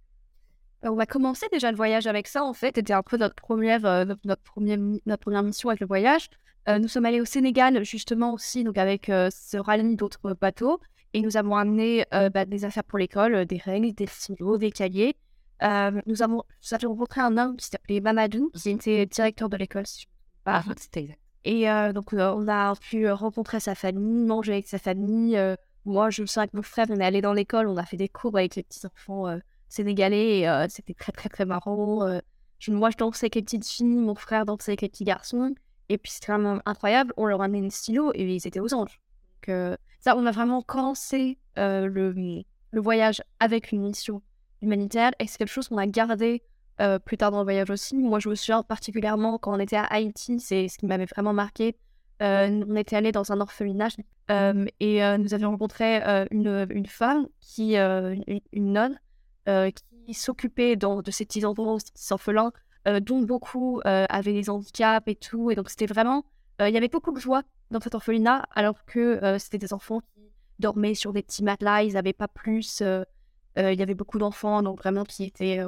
[0.83, 2.77] On va commencer déjà le voyage avec ça en fait.
[2.77, 6.31] C'était un peu notre première, notre, première, notre première mission avec le voyage.
[6.69, 10.81] nous sommes allés au Sénégal justement aussi, donc avec ce rallye d'autres bateaux,
[11.13, 15.17] et nous avons amené bah, des affaires pour l'école, des règles, des stylos, des cahiers.
[15.63, 19.87] nous avons, nous avons rencontré un homme qui s'appelait Mamadou, qui était directeur de l'école.
[19.87, 20.07] Si
[20.47, 21.21] ah, c'était exact.
[21.45, 25.39] Et donc, on a pu rencontrer sa famille, manger avec sa famille.
[25.85, 27.97] moi, je me souviens que mon frère, on est allé dans l'école, on a fait
[27.97, 32.21] des cours avec les petits-enfants sénégalais et c'était très, très, très marrant.
[32.59, 35.55] Je, moi, je dansais avec les petites filles, mon frère dansait avec les petits garçons.
[35.89, 37.13] Et puis, c'était vraiment incroyable.
[37.17, 39.01] On leur a amené des stylos et ils étaient aux anges.
[39.49, 44.23] Donc, ça, on a vraiment commencé le, le voyage avec une mission
[44.63, 46.43] humanitaire et c'est quelque chose qu'on a gardé
[46.81, 47.97] euh, plus tard dans le voyage aussi.
[47.97, 51.33] Moi, je me souviens particulièrement quand on était à Haïti, c'est ce qui m'avait vraiment
[51.33, 51.77] marqué.
[52.23, 53.97] Euh, on était allé dans un orphelinage
[54.31, 58.99] euh, et nous avions rencontré une, une, femme, qui, une, nonne,
[60.07, 62.53] qui s'occupait de ces petits enfants, ces petits orphelins,
[63.03, 65.51] dont beaucoup avaient des handicaps et tout.
[65.51, 66.25] Et donc, c'était vraiment.
[66.61, 70.23] Il y avait beaucoup de joie dans cet orphelinat, alors que c'était des enfants qui
[70.59, 72.81] dormaient sur des petits matelas, ils n'avaient pas plus.
[72.81, 73.05] il
[73.57, 75.61] y avait beaucoup d'enfants, donc vraiment qui étaient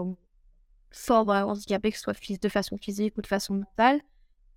[0.90, 4.00] fort handicapé, que ce soit de façon physique ou de façon mentale.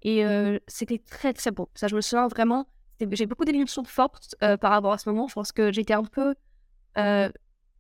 [0.02, 1.70] Et mmh c'était très, très beau.
[1.76, 2.68] Ça, je me souviens vraiment.
[3.12, 5.28] J'ai beaucoup d'émotions fortes par rapport à ce moment.
[5.28, 6.36] Je pense que j'étais un peu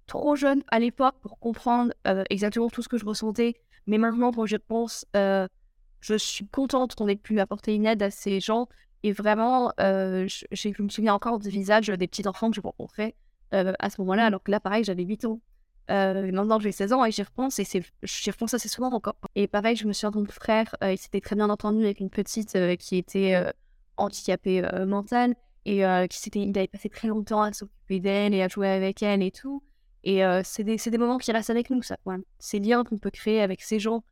[0.07, 1.93] trop jeune à l'époque pour comprendre
[2.29, 3.55] exactement tout ce que je ressentais.
[3.87, 8.11] Mais maintenant, quand je pense, je suis contente qu'on ait pu apporter une aide à
[8.11, 8.67] ces gens.
[9.05, 13.13] Et vraiment, je, je, me souviens encore du visage des petits enfants que je rencontrais
[13.51, 14.25] à ce moment-là.
[14.25, 15.39] Alors que là, pareil, j'avais 8 ans.
[15.91, 17.65] Euh, maintenant j'ai 16 ans et j'y repense et
[18.01, 19.15] j'y repense assez souvent encore.
[19.35, 22.57] Et pareil, je me suis entendu frère, il s'était très bien entendu avec une petite
[22.77, 23.35] qui était
[23.97, 28.47] handicapée mentale et qui s'était, il avait passé très longtemps à s'occuper d'elle et à
[28.47, 29.61] jouer avec elle et tout.
[30.03, 31.97] Et c'est des, des, moments qui restent avec nous, ça.
[32.05, 32.17] Ouais.
[32.39, 34.03] Ces liens qu'on peut créer avec ces gens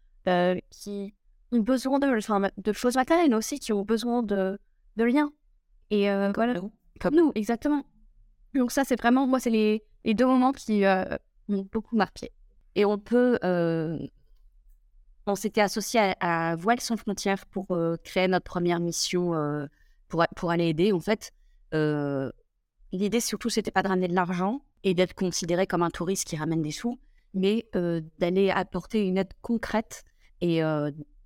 [0.69, 1.15] qui
[1.51, 4.60] ont besoin de, de choses matérielles aussi, qui ont besoin de,
[4.97, 5.32] de liens.
[5.89, 6.60] Et voilà,
[6.99, 7.84] comme nous, exactement.
[8.56, 10.84] Donc ça, c'est vraiment, moi, c'est les, les, deux moments qui
[11.47, 12.32] m'ont beaucoup marqué.
[12.75, 13.38] Et on peut.
[13.43, 13.97] Euh,
[15.25, 19.65] on s'était associé à, à, Voile sans frontières pour euh, créer notre première mission euh,
[20.10, 20.91] pour, pour aller aider.
[20.91, 21.32] En fait,
[22.91, 26.36] l'idée surtout, c'était pas de ramener de l'argent et d'être considéré comme un touriste qui
[26.36, 26.99] ramène des sous,
[27.34, 27.65] mais
[28.19, 30.03] d'aller apporter une aide concrète.
[30.41, 30.62] Et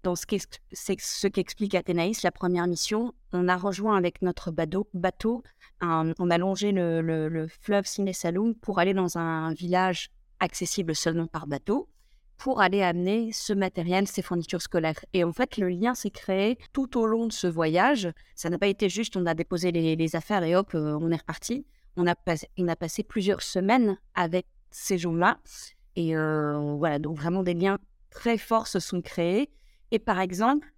[0.04, 5.44] dans ce qu'explique Athénaïs, la première mission, on a rejoint avec notre bateau,
[5.82, 11.48] on a longé le, le, fleuve Sinesaloum pour aller dans un village accessible seulement par
[11.48, 11.90] bateau
[12.38, 15.04] pour aller amener ce matériel, ces fournitures scolaires.
[15.14, 18.10] Et en fait, le lien s'est créé tout au long de ce voyage.
[18.36, 21.18] Ça n'a pas été juste, on a déposé les, affaires et hop, euh, on est
[21.18, 21.66] reparti.
[21.96, 25.40] On a, passé, on a passé plusieurs semaines avec ces gens-là.
[25.96, 27.80] Et euh, voilà, donc vraiment des liens
[28.12, 29.50] très forts se sont créés.
[29.92, 30.74] Et par exemple,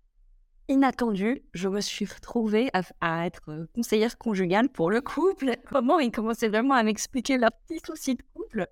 [0.67, 2.69] inattendu, je me suis retrouvée
[3.02, 5.56] à, être euh, conseillère conjugale pour le couple.
[5.69, 8.67] Comment ils commençaient vraiment à m'expliquer leurs petits soucis de couple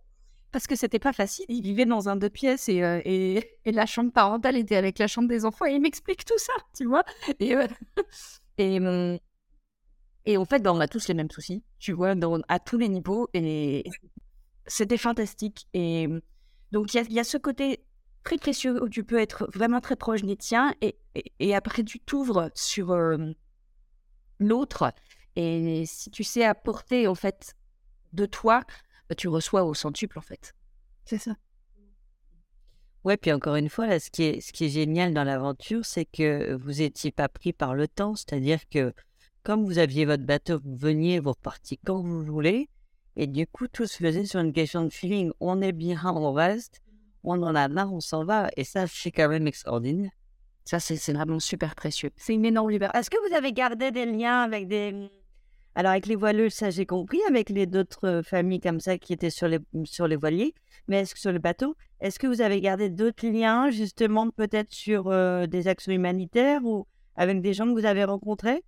[0.52, 1.45] parce que c'était pas facile.
[1.50, 5.08] Ils vivaient dans un deux pièces et, euh, et, la chambre parentale était avec la
[5.08, 7.04] chambre des enfants et ils m'expliquent tout ça, tu vois.
[7.39, 7.67] Et, euh,
[8.60, 9.19] hum,
[10.26, 12.15] et, en fait, ben, on a tous les mêmes soucis, tu vois,
[12.47, 13.84] à tous les niveaux et
[14.65, 15.67] c'était fantastique.
[15.73, 16.21] Et hum,
[16.71, 17.86] donc, il y, a ce côté
[18.28, 20.98] très précieux où tu peux être vraiment très proche des tiens et,
[21.40, 22.94] et, après tu t'ouvres sur
[24.40, 24.92] l'autre
[25.38, 27.56] et si tu sais apporter en fait
[28.12, 28.63] de toi,
[29.08, 30.54] bah, tu reçois au centuple en fait.
[31.06, 31.38] C'est ça.
[33.06, 35.86] Ouais, puis encore une fois, là, ce qui est, ce qui est génial dans l'aventure,
[35.86, 38.94] c'est que vous n'étiez pas pris par le temps, c'est-à-dire que
[39.44, 42.68] comme vous aviez votre bateau, vous veniez, vous repartiez quand vous voulez,
[43.16, 45.32] et du coup, tout se faisait sur une question de feeling.
[45.40, 46.82] On est bien, on reste,
[47.28, 48.50] on en a marre, on s'en va.
[48.58, 50.12] Et ça, c'est quand même extraordinaire.
[50.66, 52.12] Ça, c'est vraiment super précieux.
[52.18, 52.98] C'est une énorme liberté.
[52.98, 55.10] Est-ce que vous avez gardé des liens avec des...
[55.76, 59.30] Alors, avec les voileux, ça, j'ai compris, avec les d'autres familles comme ça qui étaient
[59.30, 60.56] sur les, sur les voiliers,
[60.88, 64.74] mais est-ce que sur le bateau, est-ce que vous avez gardé d'autres liens, justement, peut-être
[64.74, 68.63] sur euh, des actions humanitaires ou avec des gens que vous avez rencontrés?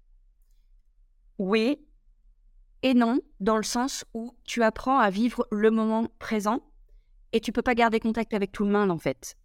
[1.39, 1.79] Oui
[2.81, 6.61] et non, dans le sens où tu apprends à vivre le moment présent
[7.33, 9.37] et tu peux pas garder contact avec tout le monde en fait.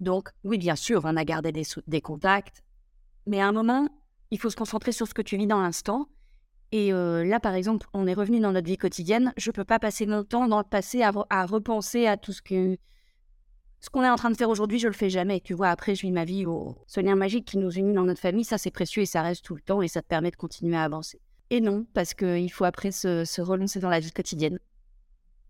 [0.00, 2.62] Donc oui, bien sûr, on a gardé des, contacts,
[3.26, 3.88] mais à un moment,
[4.30, 6.08] il faut se concentrer sur ce que tu vis dans l'instant.
[6.72, 9.32] Et euh, là, par exemple, on est revenu dans notre vie quotidienne.
[9.36, 11.10] Je peux pas passer mon temps dans le passé à,
[11.46, 12.78] repenser à tout ce que
[13.80, 14.78] ce qu'on est en train de faire aujourd'hui.
[14.78, 15.40] Je le fais jamais.
[15.40, 18.04] Tu vois, après, je vis ma vie au ce lien magique qui nous unit dans
[18.04, 18.44] notre famille.
[18.44, 20.76] Ça, c'est précieux et ça reste tout le temps et ça te permet de continuer
[20.76, 21.20] à avancer.
[21.50, 24.60] Et non, parce qu'il faut après se relancer dans la vie quotidienne.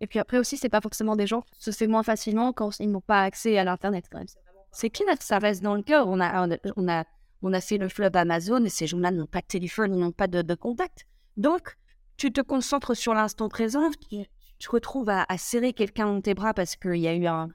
[0.01, 2.91] Et puis après aussi, c'est pas forcément des gens se fait moins facilement quand ils
[2.91, 4.27] n'ont pas accès à l'internet quand même.
[4.73, 6.09] C'est clair, ça reste dans le cœur.
[6.09, 7.05] On a, on a,
[7.43, 10.13] on a fait le fleuve Amazon et ces gens-là n'ont pas de téléphone, ils n'ont
[10.13, 11.07] pas de, contact.
[11.37, 11.77] Donc,
[12.17, 14.27] tu te concentres sur l'instant présent, tu
[14.59, 17.49] te retrouves à, serrer quelqu'un dans tes bras parce qu'il y a eu un,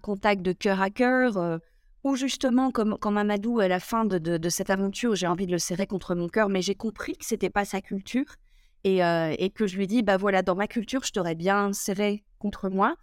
[0.00, 1.58] contact de cœur à cœur, euh,
[2.04, 5.46] ou justement, comme, comme Amadou, à la fin de, de, de cette aventure, j'ai envie
[5.46, 8.36] de le serrer contre mon cœur, mais j'ai compris que c'était pas sa culture
[8.84, 11.72] et, euh, et, que je lui dis, bah voilà, dans ma culture, je t'aurais bien
[11.72, 12.96] serré contre moi.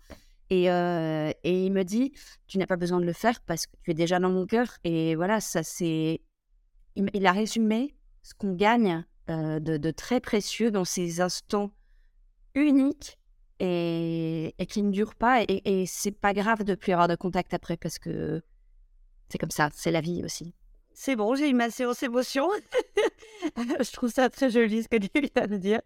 [0.50, 2.12] Et, euh, et il me dit,
[2.48, 4.78] tu n'as pas besoin de le faire parce que tu es déjà dans mon cœur.
[4.84, 6.22] Et voilà, ça c'est...
[6.96, 11.72] Il, a résumé ce qu'on gagne euh, de, de, très précieux dans ces instants
[12.56, 13.18] uniques
[13.60, 15.44] et, et qui ne durent pas.
[15.44, 18.42] Et, et c'est pas grave de plus avoir de contact après parce que
[19.30, 20.54] c'est comme ça, c'est la vie aussi.
[21.02, 22.50] C'est bon, j'ai eu ma séance émotion.
[23.56, 25.80] je trouve ça très joli ce que tu viens de dire.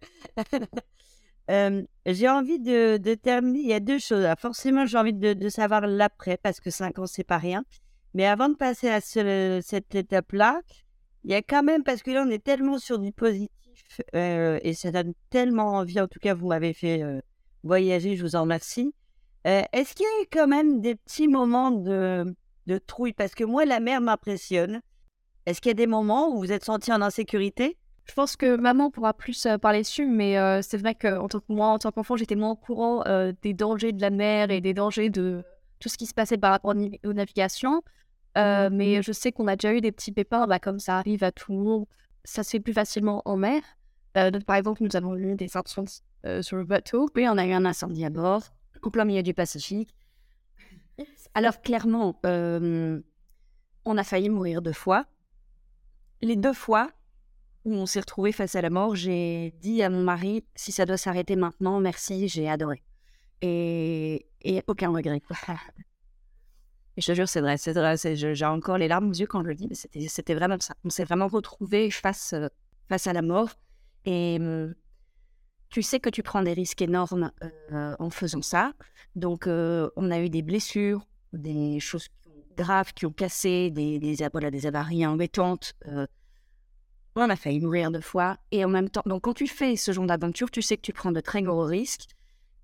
[2.08, 3.60] j'ai envie de, terminer.
[3.60, 4.26] Il y a deux choses.
[4.40, 7.64] Forcément, j'ai envie de, savoir l'après parce que cinq ans, c'est pas rien.
[8.16, 10.62] Mais avant de passer à cette étape-là,
[11.26, 14.60] il y a quand même, parce que là, on est tellement sur du positif euh,
[14.64, 16.00] et ça donne tellement envie.
[16.00, 17.22] En tout cas, vous m'avez fait euh,
[17.62, 18.96] voyager, je vous en remercie.
[19.46, 23.14] Euh, est-ce qu'il y a eu quand même des petits moments de, de trouille?
[23.14, 24.82] Parce que moi, la mer m'impressionne.
[25.46, 27.78] Est-ce qu'il y a des moments où vous êtes senti en insécurité?
[28.06, 31.52] Je pense que maman pourra plus parler dessus, mais c'est vrai que en tant que
[31.52, 33.04] moi, en tant qu'enfant, j'étais moins au courant
[33.42, 35.44] des dangers de la mer et des dangers de
[35.80, 37.82] tout ce qui se passait par rapport aux navigations.
[38.36, 41.32] mais je sais qu'on a déjà eu des petits pépins, bah, comme ça arrive à
[41.32, 41.86] tout le monde.
[42.26, 43.62] Ça se fait plus facilement en mer.
[44.16, 46.02] donc, par exemple, nous avons eu des incendies
[46.42, 47.10] sur le bateau.
[47.16, 48.44] Oui, on a eu un incendie à bord,
[48.82, 49.94] au plein milieu du Pacifique.
[51.34, 55.06] Alors, clairement, on a failli mourir deux fois.
[56.24, 56.90] Les deux fois,
[57.66, 60.86] où on s'est retrouvé face à la mort, j'ai dit à mon mari si ça
[60.86, 62.82] doit s'arrêter maintenant, merci, j'ai adoré.
[63.42, 65.22] Et, et aucun regret.
[66.98, 67.98] et je te jure, c'est vrai, c'est vrai.
[67.98, 70.76] J'ai encore les larmes aux yeux quand je le dis, mais c'était vraiment ça.
[70.86, 72.48] On s'est vraiment retrouvé face, euh,
[72.88, 73.50] face à la mort.
[74.06, 74.74] Et hum,
[75.70, 77.34] tu sais que tu prends des risques énormes
[77.74, 78.72] euh, en faisant ça.
[79.18, 82.08] Donc, euh, on a eu des blessures, des choses
[82.56, 85.76] graves qui ont cassé, des, des, des avaries embêtantes
[87.16, 88.38] on a failli mourir deux fois.
[88.52, 90.94] Et en même temps, donc quand tu fais ce genre d'aventure, tu sais que tu
[90.94, 92.08] prends de très gros risques.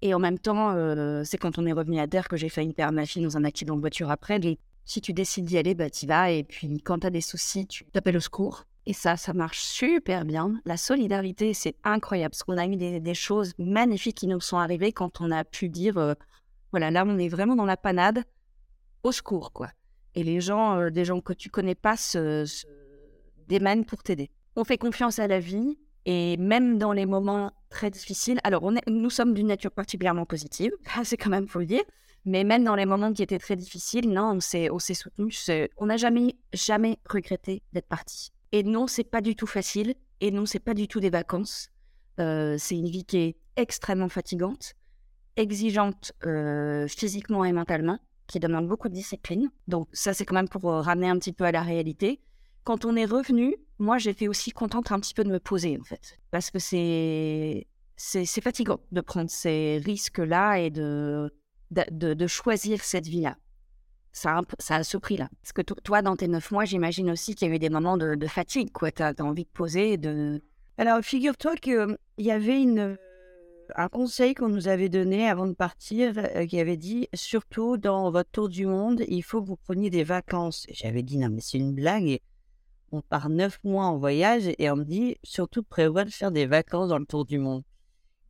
[0.01, 2.73] Et en même temps, euh, c'est quand on est revenu à terre que j'ai failli
[2.73, 4.39] perdre ma fille dans un accident de voiture après.
[4.39, 6.31] Donc, si tu décides d'y aller, bah, tu vas.
[6.31, 8.63] Et puis, quand tu as des soucis, tu t'appelles au secours.
[8.85, 10.59] Et ça, ça marche super bien.
[10.65, 12.31] La solidarité, c'est incroyable.
[12.31, 15.69] Parce qu'on a eu des, choses magnifiques qui nous sont arrivées quand on a pu
[15.69, 16.13] dire euh,
[16.71, 18.23] voilà, là, on est vraiment dans la panade,
[19.03, 19.69] au secours, quoi.
[20.19, 22.65] Et les gens, euh, des gens que tu connais pas, se, se
[23.47, 24.29] démènent pour t'aider
[24.59, 28.75] on fait confiance à la vie et même dans les moments très difficiles, alors on
[28.75, 30.71] est, nous sommes d'une nature particulièrement positive,
[31.03, 31.83] c'est quand même faut le dire,
[32.25, 35.33] mais même dans les moments qui étaient très difficiles, non, on s'est, on s'est soutenu,
[35.77, 38.31] on n'a jamais, jamais regretté d'être parti.
[38.51, 41.69] Et non, c'est pas du tout facile, et non, c'est pas du tout des vacances.
[42.19, 44.73] Euh, c'est une vie qui est extrêmement fatigante,
[45.37, 47.99] exigeante euh, physiquement et mentalement,
[48.29, 49.49] qui demande beaucoup de discipline.
[49.67, 52.21] Donc ça, c'est quand même pour euh, ramener un petit peu à la réalité.
[52.63, 55.83] Quand on est revenu, moi, j'étais aussi contente un petit peu de me poser, en
[55.83, 56.19] fait.
[56.31, 57.65] Parce que c'est,
[57.97, 61.33] c'est, fatigant de prendre ces risques-là et de,
[61.71, 63.37] de, choisir cette vie-là.
[64.11, 65.29] Ça a, ça a ce prix-là.
[65.41, 67.97] Parce que toi, dans tes neuf mois, j'imagine aussi qu'il y a eu des moments
[67.97, 68.91] de, fatigue, quoi.
[68.91, 70.41] Tu as, envie de poser, de...
[70.77, 72.97] Alors, figure-toi qu'il y avait une,
[73.75, 78.11] un conseil qu'on nous avait donné avant de partir, euh, qui avait dit, surtout dans
[78.11, 80.65] votre tour du monde, il faut que vous preniez des vacances.
[80.71, 82.19] J'avais dit, non, mais c'est une blague
[82.91, 86.45] on part neuf mois en voyage et on me dit surtout prévois de faire des
[86.45, 87.63] vacances dans le tour du monde.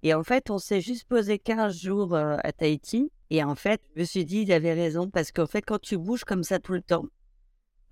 [0.03, 3.11] Et en fait, on s'est juste posé 15 jours euh, à Tahiti.
[3.29, 5.97] Et en fait, je me suis dit, il avait raison, parce qu'en fait, quand tu
[5.97, 7.05] bouges comme ça tout le temps,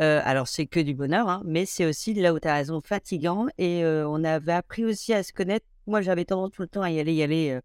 [0.01, 2.81] euh, alors c'est que du bonheur, hein, mais c'est aussi là où tu as raison,
[2.81, 3.47] fatigant.
[3.57, 5.65] Et on avait appris aussi à se connaître.
[5.88, 7.60] Moi, j'avais tendance tout le temps à y aller, y aller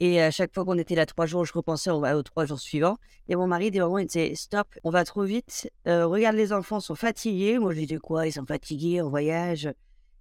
[0.00, 2.96] et à chaque fois qu'on était là trois jours, je repensais aux trois jours suivants.
[3.28, 5.70] Et mon mari, des moments, il disait Stop, on va trop vite.
[5.86, 7.58] Euh, regarde, les enfants sont fatigués.
[7.58, 9.72] Moi, je disais Quoi Ils sont fatigués en voyage?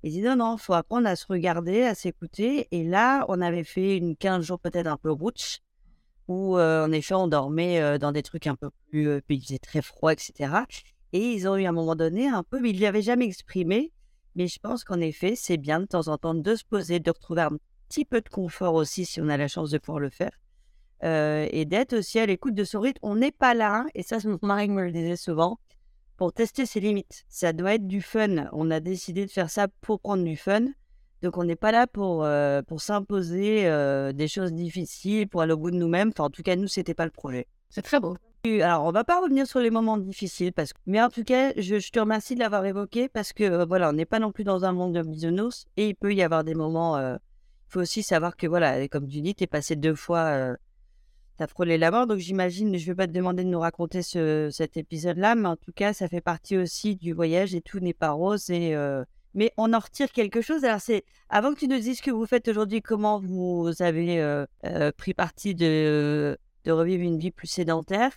[0.04, 2.68] Il dit Non, non, il faut apprendre à se regarder, à s'écouter.
[2.72, 5.60] Et là, on avait fait une 15 jours peut-être un peu route,
[6.28, 9.22] où euh, en effet, on dormait euh, dans des trucs un peu plus.
[9.24, 10.54] puis il faisait très froid, etc.
[11.14, 13.26] Et ils ont eu à un moment donné un peu, mais ils ne l'avaient jamais
[13.26, 13.92] exprimé.
[14.36, 17.12] Mais je pense qu'en effet, c'est bien de temps en temps de se poser, de
[17.12, 17.58] retrouver un
[17.90, 20.32] petit peu de confort aussi si on a la chance de pouvoir le faire.
[21.04, 23.00] Euh, et d'être aussi à l'écoute de son rythme.
[23.02, 25.60] On n'est pas là, et ça, mon mari me le disait souvent,
[26.18, 27.26] pour tester ses limites.
[27.28, 28.48] Ça doit être du fun.
[28.54, 30.68] On a décidé de faire ça pour prendre du fun.
[31.22, 35.54] Donc, on n'est pas là pour, euh, pour s'imposer euh, des choses difficiles, pour aller
[35.54, 36.10] au bout de nous-mêmes.
[36.10, 37.48] Enfin, en tout cas, nous, c'était pas le projet.
[37.70, 38.18] C'est très beau.
[38.46, 40.80] Alors, on va pas revenir sur les moments difficiles, parce que...
[40.86, 44.06] mais en tout cas, je, te remercie de l'avoir évoqué, parce que voilà, on n'est
[44.06, 47.18] pas non plus dans un monde de bisounours, et il peut y avoir des moments
[47.74, 50.56] faut aussi savoir que, voilà, comme tu dis, tu es passé deux fois, euh,
[51.38, 52.06] tu as la mort.
[52.06, 55.48] Donc, j'imagine, je ne vais pas te demander de nous raconter ce, cet épisode-là, mais
[55.48, 58.50] en tout cas, ça fait partie aussi du voyage et tout n'est pas rose.
[58.50, 59.04] Et, euh,
[59.34, 60.64] mais on en retire quelque chose.
[60.64, 64.22] Alors, c'est avant que tu nous dises ce que vous faites aujourd'hui, comment vous avez
[64.22, 64.46] euh,
[64.96, 68.12] pris parti de, de revivre une vie plus sédentaire.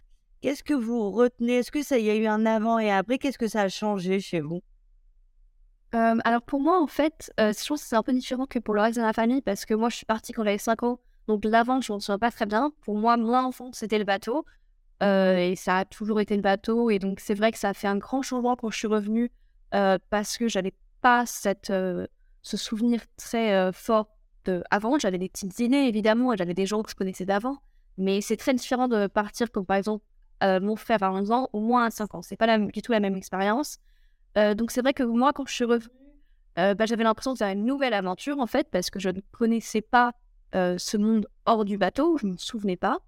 [0.47, 1.55] Qu'est-ce que vous retenez?
[1.55, 3.19] Est-ce que ça y a eu un avant et après?
[3.19, 4.63] Qu'est-ce que ça a changé chez vous?
[5.91, 8.81] Alors pour moi, en fait, je trouve que c'est un peu différent que pour le
[8.81, 11.01] reste de la famille parce que moi, je suis partie quand j'avais 5 ans.
[11.27, 12.71] Donc l'avant, je ne me souviens pas très bien.
[12.83, 14.45] Pour moi, mon enfant, c'était le bateau.
[15.01, 16.91] et ça a toujours été le bateau.
[16.91, 19.33] Et donc c'est vrai que ça a fait un grand changement quand je suis revenue
[19.73, 24.97] parce que j'avais pas cette, ce souvenir très fort de avant.
[25.01, 27.59] J'avais des petites idées, évidemment, et j'avais des gens que je connaissais d'avant.
[27.99, 30.05] Mais c'est très différent de partir comme par exemple
[30.43, 32.23] mon frère à 11 ans, au moins à 5 ans.
[32.23, 33.79] C'est pas du tout la même expérience.
[34.37, 35.91] Euh, donc c'est vrai que moi, quand je suis revenue,
[36.59, 39.21] euh, bah, j'avais l'impression que c'était une nouvelle aventure en fait, parce que je ne
[39.33, 40.13] connaissais pas
[40.55, 42.99] euh, ce monde hors du bateau, je ne me souvenais pas.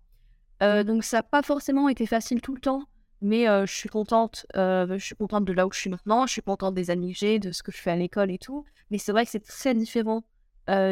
[0.61, 2.83] donc ça n'a pas forcément été facile tout le temps
[3.22, 6.43] Mais je suis contente, je suis contente de là où je suis maintenant, je suis
[6.43, 8.64] contente des amis que j'ai, de ce que je fais à l'école et tout.
[8.91, 10.24] Mais c'est vrai que c'est très différent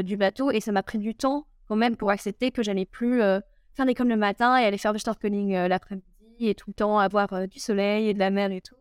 [0.05, 3.19] du bateau et ça m'a pris du temps quand même pour accepter que j'allais plus
[3.19, 7.49] faire l'école le matin et aller faire du snorkeling l'après-midi et tout le temps avoir
[7.49, 8.77] du soleil et de la mer et tout.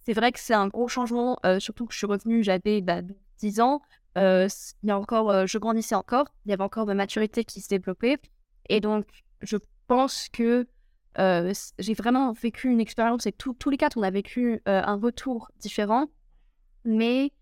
[0.00, 3.00] C'est vrai que c'est un gros changement, surtout que je suis revenue, j'avais bah,
[3.38, 3.80] 10 ans.
[4.16, 4.48] il
[4.82, 8.18] y a encore, je grandissais encore, il y avait encore ma maturité qui se développait.
[8.68, 9.06] Et donc,
[9.40, 10.66] je pense que
[11.16, 16.08] j'ai vraiment vécu une expérience et tous les quatre, on a vécu un retour différent.
[16.84, 17.32] Mais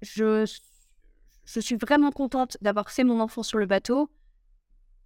[0.00, 0.46] je,
[1.44, 4.10] je suis vraiment contente d'avoir fait mon enfant sur le bateau.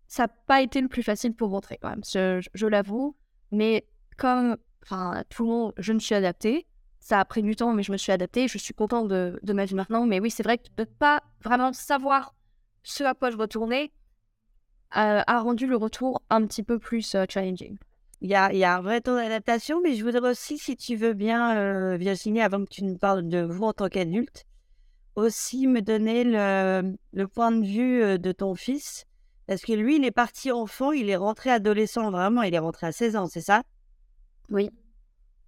[0.07, 3.17] Ça n'a pas été le plus facile pour rentrer quand même, je, l'avoue.
[3.55, 3.87] Mais
[4.17, 4.57] comme
[5.31, 6.67] tout le monde, je me suis adaptée.
[7.01, 8.49] Ça a pris du temps, mais je me suis adaptée.
[8.49, 10.07] Je suis contente de, ma vie maintenant.
[10.07, 12.35] Mais oui, c'est vrai que de ne pas vraiment savoir
[12.83, 13.93] ce à quoi je retournais,
[14.91, 17.77] a, rendu le retour un petit peu plus euh, challenging.
[18.21, 21.57] Il y, a, un vrai temps d'adaptation, mais je voudrais aussi, si tu veux bien,
[21.57, 24.47] euh, Virginie, avant que tu nous parles de vous en tant qu'adulte,
[25.17, 29.05] aussi me donner le, le, point de vue euh, de ton fils.
[29.47, 32.87] Parce que lui, il est parti enfant, il est rentré adolescent, vraiment, il est rentré
[32.87, 33.63] à 16 ans, c'est ça?
[34.51, 34.71] Oui.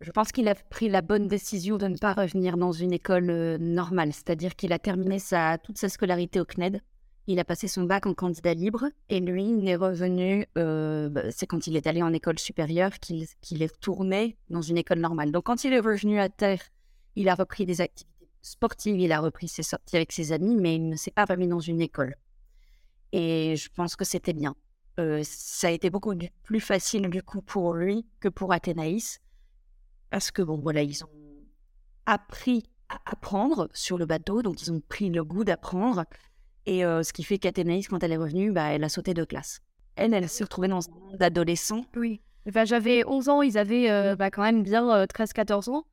[0.03, 3.57] Je pense qu'il a pris la bonne décision de ne pas revenir dans une école
[3.59, 6.83] normale, c'est-à-dire qu'il a terminé sa, toute sa scolarité au CNED.
[7.29, 11.47] Il a passé son bac en candidat libre et lui, il est revenu, bah, c'est
[11.47, 15.33] quand il est allé en école supérieure qu'il est retourné dans une école normale.
[15.33, 16.61] Donc quand il est revenu à terre,
[17.17, 20.77] il a repris des activités sportives, il a repris ses sorties avec ses amis, mais
[20.77, 22.15] il ne s'est pas remis dans une école.
[23.19, 24.55] Et je pense que c'était bien.
[25.01, 29.21] Euh, ça a été beaucoup plus facile du coup pour lui que pour Athénaïs,
[30.11, 31.09] parce que bon voilà, ils ont
[32.05, 36.05] appris à apprendre sur le bateau, donc ils ont pris le goût d'apprendre.
[36.67, 39.61] Et ce qui fait qu'Athénaïs, quand elle est revenue, bah, elle a sauté de classe.
[39.95, 41.87] Elle, elle s'est retrouvée dans un monde d'adolescents.
[41.97, 42.21] Oui.
[42.47, 45.87] Enfin, j'avais 11 ans, ils avaient bah, quand même bien 13-14 ans.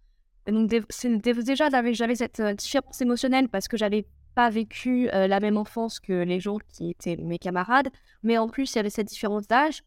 [0.48, 4.06] donc déjà, j'avais cette différence émotionnelle parce que j'avais
[4.36, 7.90] pas vécu la même enfance que les gens qui étaient mes camarades.
[8.24, 9.84] Mais en plus, il y avait cette différence d'âge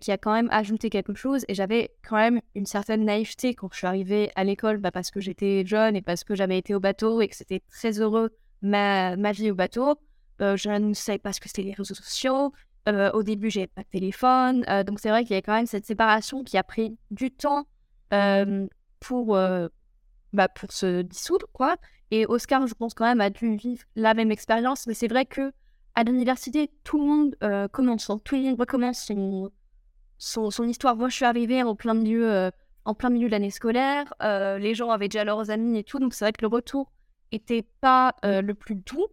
[0.00, 1.44] qui a quand même ajouté quelque chose.
[1.48, 5.10] Et j'avais quand même une certaine naïveté quand je suis arrivée à l'école bah, parce
[5.10, 8.30] que j'étais jeune et parce que j'avais été au bateau et que c'était très heureux
[8.62, 9.96] ma, ma vie au bateau.
[10.40, 12.52] Euh, je ne savais pas ce que c'était les réseaux sociaux.
[12.88, 14.64] Euh, au début, j'ai pas de téléphone.
[14.68, 17.30] Euh, donc, c'est vrai qu'il y a quand même cette séparation qui a pris du
[17.30, 17.66] temps
[19.00, 19.38] pour,
[20.32, 21.76] bah, pour se dissoudre, quoi.
[22.10, 24.86] Et Oscar, je pense quand même, a dû vivre la même expérience.
[24.86, 25.52] Mais c'est vrai que
[25.94, 28.20] à l'université, tout le monde commence, hein.
[28.24, 29.50] tout le monde recommence son,
[30.18, 30.96] son, son, histoire.
[30.96, 32.50] Moi, je suis arrivée en plein milieu,
[32.84, 34.12] en plein milieu de l'année scolaire.
[34.20, 35.98] les gens avaient déjà leurs amis et tout.
[35.98, 36.90] Donc, c'est vrai que le retour
[37.32, 39.06] était pas euh, le plus doux,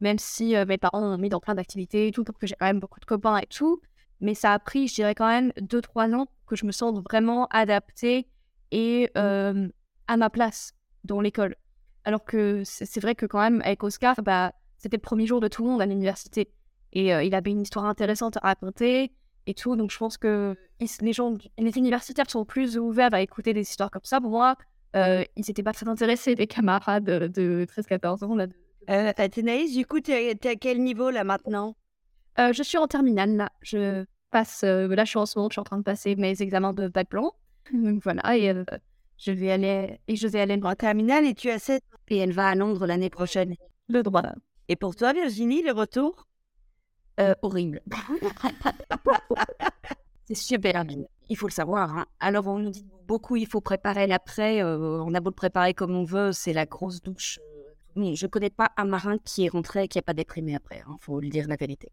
[0.00, 2.54] même si euh, mes parents m'ont mis dans plein d'activités et tout, pour que j'ai
[2.58, 3.80] quand même beaucoup de copains et tout.
[4.20, 7.46] Mais ça a pris, je dirais quand même, 2-3 ans que je me sens vraiment
[7.50, 8.28] adaptée
[8.70, 9.68] et euh,
[10.06, 10.74] à ma place
[11.04, 11.56] dans l'école.
[12.04, 15.48] Alors que c'est vrai que quand même, avec Oscar, bah, c'était le premier jour de
[15.48, 16.50] tout le monde à l'université.
[16.92, 19.12] Et il avait une histoire intéressante à raconter
[19.46, 19.76] et tout.
[19.76, 20.56] Donc je pense que
[21.00, 24.20] les gens, les universitaires sont plus ouverts à écouter des histoires comme ça.
[24.20, 24.56] Pour moi,
[24.96, 28.34] euh, ils n'étaient pas très intéressés, les camarades de 13-14 ans.
[28.34, 28.46] Là.
[28.90, 31.76] Euh, Athénaïs, du coup, tu es, à quel niveau là maintenant?
[32.38, 33.52] Euh, Je suis en terminale là.
[33.62, 36.16] Je passe, euh, là je suis en ce moment, je suis en train de passer
[36.16, 37.32] mes examens de bac blanc.
[37.72, 38.52] Donc voilà, et
[39.18, 42.32] je vais aller, et je vais aller en terminale et tu as 7 Et elle
[42.32, 43.54] va à Londres l'année prochaine.
[43.88, 44.22] Le droit.
[44.68, 46.26] Et pour toi, Virginie, le retour?
[47.42, 47.82] Horrible.
[50.26, 51.96] C'est super bien il faut le savoir.
[51.96, 52.06] Hein.
[52.20, 54.62] Alors, on nous dit beaucoup, il faut préparer l'après.
[54.62, 57.40] Euh, on a beau le préparer comme on veut, c'est la grosse douche.
[57.96, 60.54] Mais je ne connais pas un marin qui est rentré et qui n'a pas déprimé
[60.54, 60.82] après.
[60.86, 61.88] Il hein, faut le dire la vérité.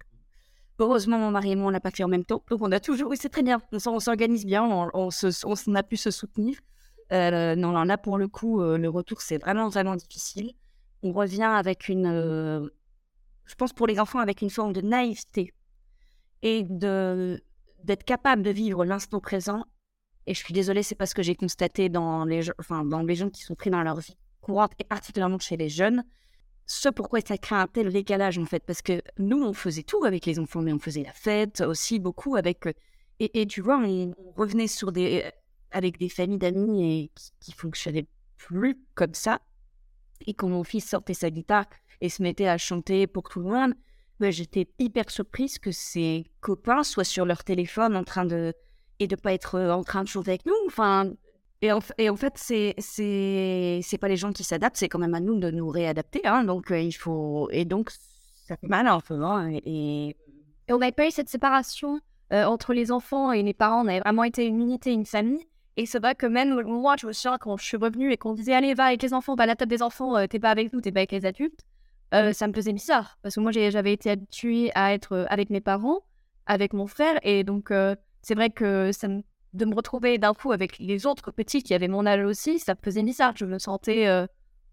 [0.78, 2.44] Heureusement, mon mari et moi, on l'a pas fait en même temps.
[2.50, 3.10] Donc, on a toujours.
[3.10, 3.62] Oui, c'est très bien.
[3.72, 4.64] On, s'organise bien.
[4.64, 6.58] On, on, a pu se soutenir.
[7.12, 10.54] Euh, non, là, pour le coup, euh, le retour, c'est vraiment, vraiment difficile.
[11.04, 12.70] On revient avec une.
[13.46, 15.54] je pense pour les enfants, avec une forme de naïveté
[16.42, 17.42] et de
[17.84, 19.64] d'être capable de vivre l'instant présent.
[20.28, 23.30] Et je suis désolée, c'est parce que j'ai constaté dans les, enfin, dans les gens
[23.30, 26.04] qui sont pris dans leur vie courante, et particulièrement chez les jeunes,
[26.66, 28.64] ce pourquoi ça crée un tel décalage, en fait.
[28.64, 32.00] Parce que nous, on faisait tout avec les enfants, mais on faisait la fête aussi
[32.00, 32.68] beaucoup avec.
[32.68, 32.74] Euh,
[33.20, 35.26] et, et tu vois, on, revenait sur des,
[35.72, 38.08] avec des familles d'amis et qui, fonctionnaient
[38.38, 39.42] plus comme ça.
[40.26, 41.66] Et quand mon fils sortait sa guitare
[42.02, 43.74] et se mettait à chanter pour tout le monde,
[44.22, 48.54] j'étais hyper surprise que ses copains soient sur leur téléphone en train de
[49.00, 50.54] et de pas être euh, en train de chanter avec nous.
[50.68, 51.12] Enfin,
[51.62, 55.20] et en, en fait, c'est c'est pas les gens qui s'adaptent, c'est quand même à
[55.20, 56.26] nous de nous réadapter.
[56.26, 59.22] Hein, donc euh, il faut et donc ça fait mal un peu.
[59.24, 60.16] Hein, et...
[60.70, 62.00] on n'avait pas eu cette séparation
[62.32, 63.84] euh, entre les enfants et les parents.
[63.84, 65.48] On avait vraiment été une unité, une famille.
[65.80, 68.34] Et c'est vrai que même moi, je me souviens quand je suis revenue et qu'on
[68.34, 70.50] disait allez, va avec les enfants, va à la table des enfants, euh, t'es pas
[70.50, 71.62] avec nous, t'es pas avec les adultes,
[72.14, 73.18] euh, ça me faisait bizarre.
[73.22, 76.02] Parce que moi, j'avais été habituée à être euh, avec mes parents,
[76.48, 77.72] avec mon frère, et donc
[78.22, 79.22] c'est vrai que ça me
[79.54, 82.74] de me retrouver d'un coup avec les autres petits qui avaient mon âge aussi, ça
[82.74, 83.34] me faisait bizarre.
[83.38, 84.06] Je me sentais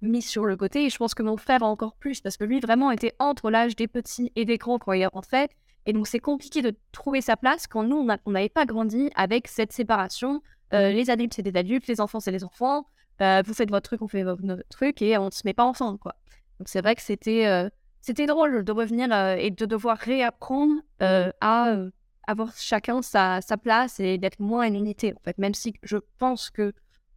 [0.03, 2.61] mise sur le côté et je pense que mon frère encore plus parce que lui
[2.61, 5.49] vraiment était entre l'âge des petits et des grands quand il rentrait.
[5.87, 9.49] Et donc c'est compliqué de trouver sa place quand nous, on n'avait pas grandi avec
[9.49, 10.43] cette séparation.
[10.73, 12.87] Euh, les adultes, c'est des adultes, les enfants, c'est les enfants.
[13.21, 15.65] Euh, vous faites votre truc, on fait votre truc et on ne se met pas
[15.65, 15.99] ensemble.
[15.99, 16.15] quoi.
[16.59, 21.77] Donc c'est vrai que c'était c'était drôle de revenir et de devoir réapprendre à
[22.27, 25.39] avoir chacun sa, sa place et d'être moins une unité, en fait.
[25.39, 26.73] Même si je pense que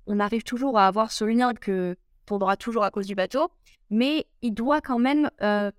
[0.08, 1.96] on arrive toujours à avoir ce lien que
[2.26, 3.52] tournera toujours à cause du bateau,
[3.90, 5.72] mais il doit quand même euh,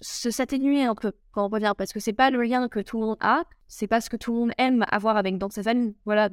[0.00, 3.00] se s'atténuer un peu quand on revient, parce que c'est pas le lien que tout
[3.00, 5.68] le monde a, c'est pas ce que tout le monde aime avoir avec dans ses
[5.68, 5.96] amis.
[6.04, 6.28] Voilà.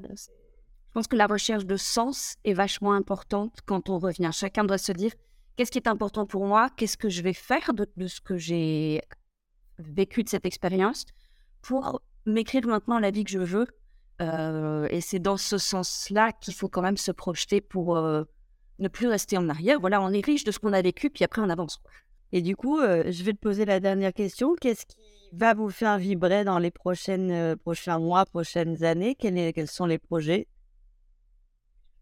[0.89, 4.31] Je pense que la recherche de sens est vachement importante quand on revient.
[4.33, 5.11] Chacun doit se dire
[5.55, 9.03] qu'est-ce qui est important pour moi, qu'est-ce que je vais faire de, ce que j'ai
[9.77, 11.05] vécu de cette expérience
[11.61, 13.67] pour m'écrire maintenant la vie que je veux?
[14.19, 18.23] Euh, et c'est dans ce sens-là qu'il faut quand même se projeter pour euh,
[18.79, 19.79] ne plus rester en arrière.
[19.79, 21.79] Voilà, on est riche de ce qu'on a vécu, puis après on avance.
[22.31, 24.55] Et du coup, euh, je vais te poser la dernière question.
[24.59, 24.97] Qu'est-ce qui
[25.33, 29.13] va vous faire vibrer dans les prochaines, prochains mois, prochaines années?
[29.13, 30.47] Quels sont les projets?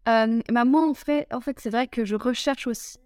[0.08, 2.98] Euh, bah, Moi, en fait, en fait c'est vrai que je recherche aussi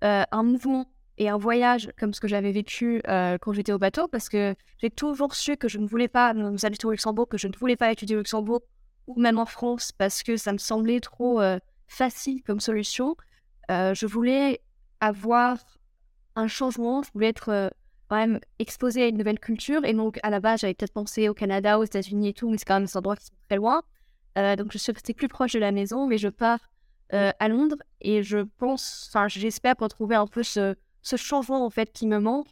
[0.00, 0.86] un mouvement
[1.18, 4.54] et un voyage comme ce que j'avais vécu euh, quand j'étais au bateau, parce que
[4.78, 7.56] j'ai toujours su que je ne voulais pas nous habiter au Luxembourg, que je ne
[7.56, 8.62] voulais pas étudier au Luxembourg
[9.06, 13.16] ou même en France, parce que ça me semblait trop euh, facile comme solution.
[13.70, 14.60] Euh, je voulais
[15.00, 15.58] avoir
[16.36, 17.70] un changement, je voulais être
[18.08, 21.28] quand même exposée à une nouvelle culture, et donc à la base j'avais peut-être pensé
[21.28, 23.56] au Canada, aux États-Unis et tout, mais c'est quand même des endroits qui sont très
[23.56, 23.82] loin.
[24.56, 26.60] Donc je suis restée plus proche de la maison, mais je pars
[27.10, 31.92] à Londres, et je pense, enfin j'espère retrouver un peu ce ce changement en fait
[31.92, 32.48] qui me manque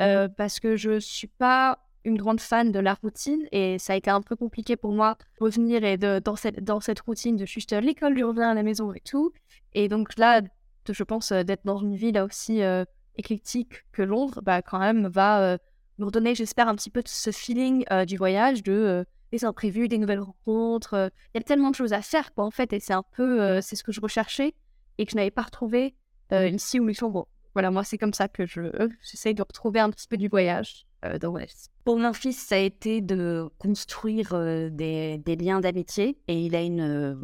[0.00, 3.96] euh, parce que je suis pas une grande fan de la routine et ça a
[3.96, 7.36] été un peu compliqué pour moi de revenir et de, dans, cette, dans cette routine
[7.36, 9.32] de juste l'école, je reviens à la maison et tout.
[9.74, 10.40] Et donc là,
[10.88, 12.84] je pense euh, d'être dans une ville aussi euh,
[13.16, 15.58] éclectique que Londres, bah, quand même, va
[15.98, 20.20] nous redonner, j'espère, un petit peu ce feeling du voyage, de des imprévus, des nouvelles
[20.20, 21.10] rencontres.
[21.34, 23.60] Il y a tellement de choses à faire, quoi, en fait, et c'est un peu,
[23.60, 24.54] c'est ce que je recherchais
[24.98, 25.94] et que je n'avais pas retrouvé
[26.30, 27.26] ici au Luxembourg.
[27.54, 28.60] Voilà, moi, c'est comme ça que je,
[29.02, 31.70] j'essaye de retrouver un petit peu du voyage euh, dans l'Ouest.
[31.84, 36.18] Pour mon fils, ça a été de construire euh, des, des, liens d'amitié.
[36.28, 36.80] Et il a une.
[36.80, 37.14] Euh,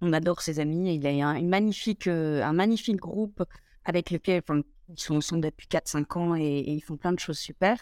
[0.00, 0.94] on adore ses amis.
[0.94, 3.42] Il a un, une magnifique, un magnifique groupe
[3.84, 4.42] avec lequel
[4.88, 7.78] ils sont, sont depuis 4-5 ans et, ils font plein de choses super.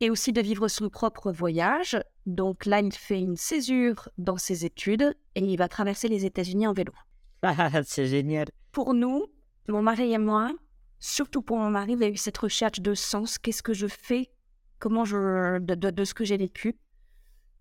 [0.00, 1.98] Et aussi de vivre son propre voyage.
[2.26, 6.66] Donc là, il fait une césure dans ses études et il va traverser les États-Unis
[6.66, 6.92] en vélo.
[7.84, 8.48] c'est génial.
[8.72, 9.26] Pour nous,
[9.68, 10.50] mon mari et moi,
[10.98, 13.38] surtout pour mon mari, il y a eu cette recherche de sens.
[13.38, 14.30] Qu'est-ce que je fais?
[14.78, 16.76] Comment je de, ce que j'ai vécu?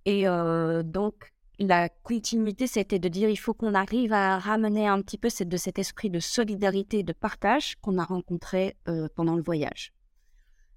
[0.05, 5.01] Et euh, donc la continuité, c'était de dire il faut qu'on arrive à ramener un
[5.01, 9.07] petit peu cette, de cet esprit de solidarité et de partage qu'on a rencontré euh,
[9.15, 9.93] pendant le voyage.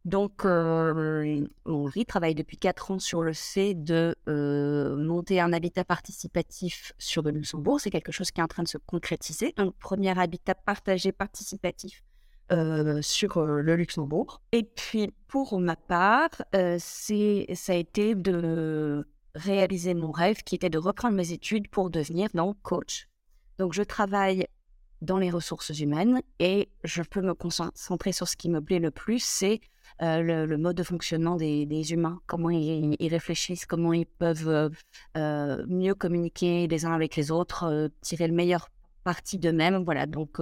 [0.07, 5.85] Donc, euh, Henri travaille depuis quatre ans sur le fait de euh, monter un habitat
[5.85, 7.81] participatif sur le Luxembourg.
[7.81, 9.53] C'est quelque chose qui est en train de se concrétiser.
[9.57, 12.05] Un premier habitat partagé participatif
[12.53, 14.43] euh, sur le Luxembourg.
[14.53, 16.31] Et puis, pour ma part,
[16.79, 19.05] c'est, ça a été de
[19.35, 23.09] réaliser mon rêve qui était de reprendre mes études pour devenir donc coach.
[23.59, 24.47] Donc, je travaille
[25.07, 28.91] dans les ressources humaines et je peux me concentrer sur ce qui me plaît le
[28.91, 29.61] plus, c'est
[30.01, 34.71] le, mode de fonctionnement des, humains, comment ils, réfléchissent, comment ils peuvent
[35.17, 38.69] mieux communiquer les uns avec les autres, tirer le meilleur
[39.05, 39.85] parti d'eux-mêmes.
[39.85, 40.41] Voilà, donc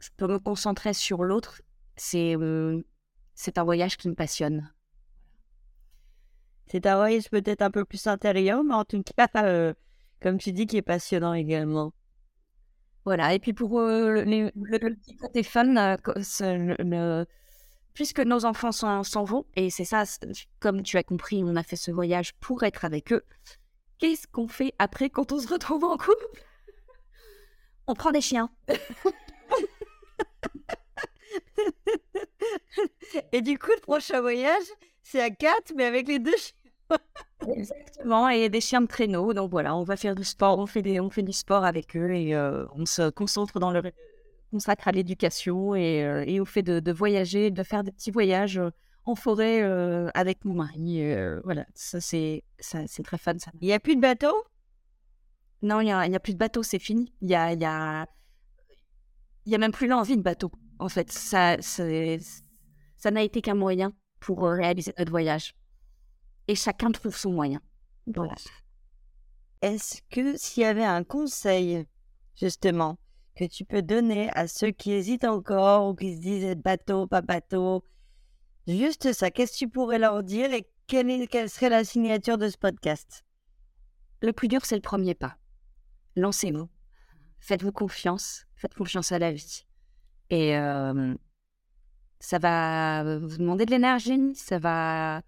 [0.00, 1.62] je peux me concentrer sur l'autre.
[1.96, 2.82] C'est euh,
[3.34, 4.72] c'est un voyage qui me passionne.
[6.66, 9.74] C'est un voyage peut-être un peu plus intérieur, mais en tout cas, euh,
[10.20, 11.92] comme tu dis, qui est passionnant également.
[13.04, 15.96] Voilà, et puis pour le, petit côté fun,
[17.94, 20.04] puisque nos enfants s'en vont, et c'est ça,
[20.60, 23.24] comme tu as compris, on a fait ce voyage pour être avec eux.
[23.98, 26.26] Qu'est-ce qu'on fait après quand on se retrouve en couple?
[27.86, 28.50] On prend des chiens.
[33.32, 34.64] Et du coup, le prochain voyage,
[35.02, 36.56] c'est à 4, mais avec les deux chiens.
[37.48, 39.32] Exactement, et des chiens de traîneau.
[39.32, 41.96] Donc voilà, on va faire du sport, on fait, des, on fait du sport avec
[41.96, 43.82] eux et euh, on se concentre dans le
[44.50, 48.70] consacre à l'éducation et, euh, au fait de, voyager, de faire des petits voyages euh,
[49.04, 49.62] en forêt
[50.14, 51.02] avec mon mari.
[51.42, 53.38] voilà, ça c'est, ça, c'est très fun.
[53.38, 53.50] Ça.
[53.60, 54.44] Il n'y a plus de bateau
[55.62, 57.12] Non, il n'y a, a plus de bateau, c'est fini.
[57.22, 58.06] Il y a, y, a,
[59.46, 61.10] y a même plus l'envie de bateau, en fait.
[61.10, 65.54] Ça, ça n'a été qu'un moyen pour réaliser notre voyage.
[66.50, 67.60] Et chacun trouve son moyen.
[68.08, 68.34] Voilà.
[69.62, 71.86] Est-ce que s'il y avait un conseil,
[72.34, 72.98] justement,
[73.36, 77.22] que tu peux donner à ceux qui hésitent encore ou qui se disent bateau, pas
[77.22, 77.84] bateau,
[78.66, 82.48] juste ça, qu'est-ce que tu pourrais leur dire et quelle, quelle serait la signature de
[82.48, 83.24] ce podcast?
[84.20, 85.36] Le plus dur, c'est le premier pas.
[86.16, 86.68] Lancez-vous.
[87.38, 88.44] Faites-vous confiance.
[88.56, 89.66] Faites confiance à la vie.
[90.30, 90.56] Et
[92.18, 95.22] ça va vous demander de l'énergie, ça va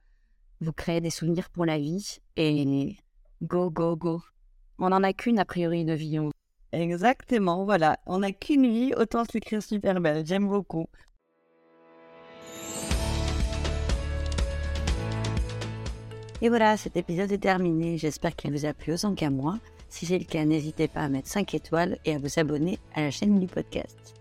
[0.62, 2.18] vous créer des souvenirs pour la vie.
[2.36, 2.96] Et
[3.42, 4.22] go, go, go.
[4.78, 6.18] On n'en a qu'une, a priori, de vie.
[6.72, 7.98] Exactement, voilà.
[8.06, 10.24] On n'a qu'une vie, autant se l'écrire super belle.
[10.24, 10.86] J'aime beaucoup.
[16.40, 17.98] Et voilà, cet épisode est terminé.
[17.98, 19.58] J'espère qu'il vous a plu autant qu'à moi.
[19.88, 23.02] Si c'est le cas, n'hésitez pas à mettre 5 étoiles et à vous abonner à
[23.02, 24.14] la chaîne du podcast.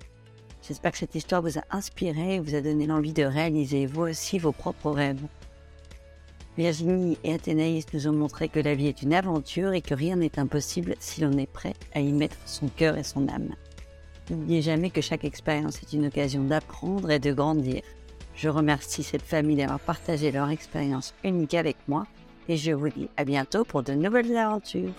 [0.61, 4.03] J'espère que cette histoire vous a inspiré et vous a donné l'envie de réaliser vous
[4.03, 5.25] aussi vos propres rêves.
[6.57, 10.17] Virginie et Athénaïs nous ont montré que la vie est une aventure et que rien
[10.17, 13.55] n'est impossible si l'on est prêt à y mettre son cœur et son âme.
[14.29, 17.81] N'oubliez jamais que chaque expérience est une occasion d'apprendre et de grandir.
[18.35, 22.05] Je remercie cette famille d'avoir partagé leur expérience unique avec moi
[22.49, 24.93] et je vous dis à bientôt pour de nouvelles aventures.